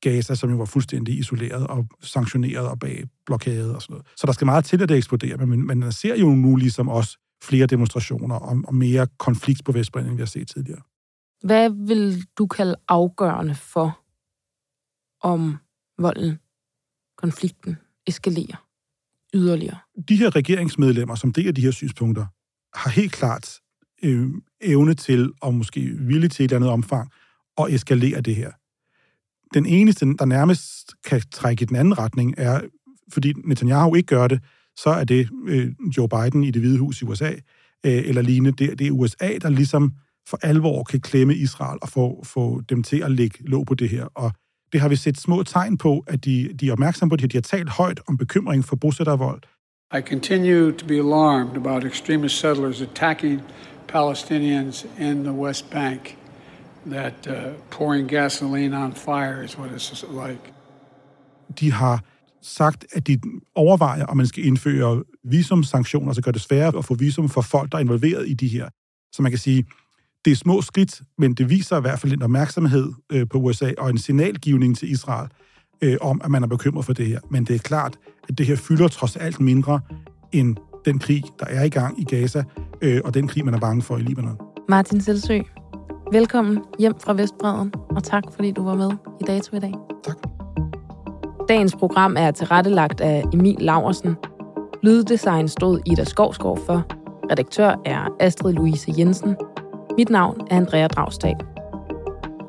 Gaza, 0.00 0.34
som 0.34 0.50
jo 0.50 0.56
var 0.56 0.64
fuldstændig 0.64 1.18
isoleret 1.18 1.66
og 1.66 1.86
sanktioneret 2.00 2.68
og 2.68 2.78
bag 2.78 3.04
blokade 3.26 3.74
og 3.74 3.82
sådan 3.82 3.92
noget. 3.92 4.06
Så 4.16 4.26
der 4.26 4.32
skal 4.32 4.44
meget 4.44 4.64
til, 4.64 4.82
at 4.82 4.88
det 4.88 4.96
eksploderer, 4.96 5.46
men, 5.46 5.66
men 5.66 5.78
man 5.78 5.92
ser 5.92 6.16
jo 6.16 6.30
nu 6.30 6.56
ligesom 6.56 6.88
også 6.88 7.18
flere 7.42 7.66
demonstrationer 7.66 8.34
og, 8.34 8.60
og 8.64 8.74
mere 8.74 9.06
konflikt 9.18 9.64
på 9.64 9.72
Vestbredden, 9.72 10.10
end 10.10 10.16
vi 10.16 10.22
har 10.22 10.26
set 10.26 10.48
tidligere. 10.48 10.80
Hvad 11.42 11.86
vil 11.86 12.24
du 12.38 12.46
kalde 12.46 12.76
afgørende 12.88 13.54
for, 13.54 14.00
om 15.22 15.56
volden, 15.98 16.38
konflikten 17.16 17.76
eskalerer 18.06 18.66
yderligere? 19.34 19.78
De 20.08 20.16
her 20.16 20.36
regeringsmedlemmer, 20.36 21.14
som 21.14 21.32
deler 21.32 21.52
de 21.52 21.60
her 21.60 21.70
synspunkter, 21.70 22.26
har 22.78 22.90
helt 22.90 23.12
klart 23.12 23.60
øh, 24.02 24.28
evne 24.60 24.94
til, 24.94 25.32
og 25.40 25.54
måske 25.54 25.80
vilje 25.80 26.28
til 26.28 26.44
et 26.44 26.48
eller 26.48 26.56
andet 26.56 26.70
omfang, 26.70 27.10
at 27.58 27.74
eskalere 27.74 28.20
det 28.20 28.36
her. 28.36 28.50
Den 29.54 29.66
eneste, 29.66 30.06
der 30.18 30.24
nærmest 30.24 30.94
kan 31.04 31.22
trække 31.32 31.62
i 31.62 31.66
den 31.66 31.76
anden 31.76 31.98
retning, 31.98 32.34
er, 32.36 32.60
fordi 33.12 33.32
Netanyahu 33.44 33.94
ikke 33.94 34.06
gør 34.06 34.28
det, 34.28 34.40
så 34.76 34.90
er 34.90 35.04
det 35.04 35.28
øh, 35.46 35.72
Joe 35.96 36.08
Biden 36.08 36.44
i 36.44 36.50
det 36.50 36.62
hvide 36.62 36.78
hus 36.78 37.02
i 37.02 37.04
USA, 37.04 37.32
øh, 37.86 38.02
eller 38.04 38.22
lignende. 38.22 38.66
Det, 38.66 38.78
det 38.78 38.86
er 38.86 38.90
USA, 38.90 39.38
der 39.42 39.48
ligesom 39.48 39.92
for 40.28 40.38
alvor 40.42 40.82
kan 40.82 41.00
klemme 41.00 41.34
Israel 41.34 41.78
og 41.82 41.88
få, 41.88 42.24
få 42.24 42.60
dem 42.60 42.82
til 42.82 43.02
at 43.02 43.10
lægge 43.10 43.38
låg 43.48 43.66
på 43.66 43.74
det 43.74 43.88
her. 43.88 44.04
Og 44.04 44.32
det 44.72 44.80
har 44.80 44.88
vi 44.88 44.96
set 44.96 45.18
små 45.18 45.42
tegn 45.42 45.78
på, 45.78 46.04
at 46.06 46.24
de, 46.24 46.52
de 46.60 46.68
er 46.68 46.72
opmærksomme 46.72 47.10
på 47.10 47.16
det. 47.16 47.32
De 47.32 47.36
har 47.36 47.42
talt 47.42 47.68
højt 47.68 48.00
om 48.06 48.16
bekymring 48.16 48.64
for 48.64 48.76
bosættervold. 48.76 49.42
I 49.90 50.00
continue 50.00 50.72
to 50.72 50.86
be 50.86 50.98
alarmed 50.98 51.56
about 51.56 51.84
extremist 51.84 52.38
settlers 52.38 52.80
attacking 52.80 53.40
Palestinians 53.86 54.86
in 54.98 55.24
the 55.24 55.32
West 55.32 55.70
Bank. 55.70 56.18
That 56.86 57.26
uh, 57.26 57.34
pouring 57.70 58.08
gasoline 58.08 58.74
on 58.74 58.92
fire 58.92 59.44
is 59.44 59.58
what 59.58 59.70
it's 59.70 60.04
like. 60.12 60.52
De 61.60 61.72
har 61.72 62.04
sagt, 62.42 62.86
at 62.92 63.06
de 63.06 63.20
overvejer, 63.54 64.06
om 64.06 64.16
man 64.16 64.26
skal 64.26 64.44
indføre 64.44 65.04
visumsanktioner, 65.24 66.12
så 66.12 66.22
gør 66.22 66.30
det 66.30 66.40
sværere 66.40 66.78
at 66.78 66.84
få 66.84 66.94
visum 66.94 67.28
for 67.28 67.40
folk, 67.40 67.72
der 67.72 67.78
er 67.78 67.82
involveret 67.82 68.28
i 68.28 68.34
de 68.34 68.48
her. 68.48 68.68
Så 69.12 69.22
man 69.22 69.32
kan 69.32 69.38
sige, 69.38 69.64
det 70.24 70.30
er 70.30 70.36
små 70.36 70.62
skridt, 70.62 71.02
men 71.18 71.34
det 71.34 71.50
viser 71.50 71.78
i 71.78 71.80
hvert 71.80 71.98
fald 71.98 72.12
en 72.12 72.22
opmærksomhed 72.22 72.92
øh, 73.12 73.28
på 73.28 73.38
USA 73.38 73.72
og 73.78 73.90
en 73.90 73.98
signalgivning 73.98 74.76
til 74.76 74.90
Israel 74.90 75.28
øh, 75.82 75.96
om, 76.00 76.20
at 76.24 76.30
man 76.30 76.42
er 76.42 76.46
bekymret 76.46 76.84
for 76.84 76.92
det 76.92 77.06
her. 77.06 77.20
Men 77.30 77.44
det 77.44 77.54
er 77.54 77.58
klart, 77.58 77.98
at 78.28 78.38
det 78.38 78.46
her 78.46 78.56
fylder 78.56 78.88
trods 78.88 79.16
alt 79.16 79.40
mindre 79.40 79.80
end 80.32 80.56
den 80.84 80.98
krig, 80.98 81.24
der 81.40 81.46
er 81.46 81.64
i 81.64 81.68
gang 81.68 82.00
i 82.00 82.04
Gaza, 82.04 82.44
øh, 82.82 83.00
og 83.04 83.14
den 83.14 83.28
krig, 83.28 83.44
man 83.44 83.54
er 83.54 83.58
bange 83.58 83.82
for 83.82 83.96
i 83.96 84.00
Libanon. 84.00 84.38
Martin 84.68 85.00
Selsø, 85.00 85.38
velkommen 86.12 86.58
hjem 86.78 86.94
fra 87.04 87.14
Vestbreden, 87.14 87.72
og 87.90 88.02
tak 88.02 88.22
fordi 88.34 88.50
du 88.50 88.64
var 88.64 88.74
med 88.74 88.90
i 89.20 89.24
Dato 89.24 89.56
i 89.56 89.60
dag. 89.60 89.74
Tak. 90.04 90.16
Dagens 91.48 91.76
program 91.76 92.16
er 92.18 92.30
tilrettelagt 92.30 93.00
af 93.00 93.24
Emil 93.32 93.56
Laversen. 93.58 94.16
Lyddesign 94.82 95.48
stod 95.48 95.80
Ida 95.86 96.04
Skovskov 96.04 96.58
for. 96.66 96.86
Redaktør 97.30 97.80
er 97.84 98.16
Astrid 98.20 98.52
Louise 98.52 98.94
Jensen. 98.98 99.36
Mit 99.98 100.10
navn 100.10 100.40
er 100.50 100.56
Andrea 100.56 100.86
Dragsdal. 100.86 101.36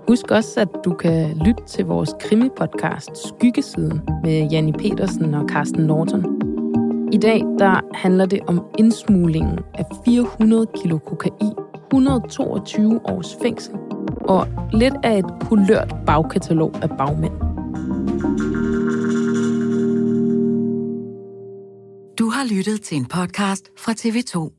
Husk 0.09 0.31
også, 0.31 0.59
at 0.59 0.67
du 0.85 0.93
kan 0.93 1.37
lytte 1.45 1.63
til 1.67 1.85
vores 1.85 2.09
krimi-podcast 2.19 3.27
Skyggesiden 3.27 4.01
med 4.23 4.49
Janni 4.51 4.71
Petersen 4.71 5.33
og 5.33 5.45
Carsten 5.49 5.83
Norton. 5.83 6.41
I 7.13 7.17
dag 7.17 7.39
der 7.59 7.81
handler 7.93 8.25
det 8.25 8.39
om 8.47 8.65
indsmuglingen 8.77 9.59
af 9.73 9.85
400 10.05 10.67
kilo 10.75 10.97
kokain, 10.97 11.53
122 11.87 12.99
års 13.05 13.37
fængsel 13.41 13.73
og 14.21 14.47
lidt 14.73 14.93
af 15.03 15.17
et 15.17 15.25
kulørt 15.41 15.95
bagkatalog 16.05 16.75
af 16.81 16.89
bagmænd. 16.97 17.33
Du 22.19 22.29
har 22.29 22.55
lyttet 22.55 22.81
til 22.81 22.97
en 22.97 23.05
podcast 23.05 23.69
fra 23.77 23.91
TV2. 23.91 24.58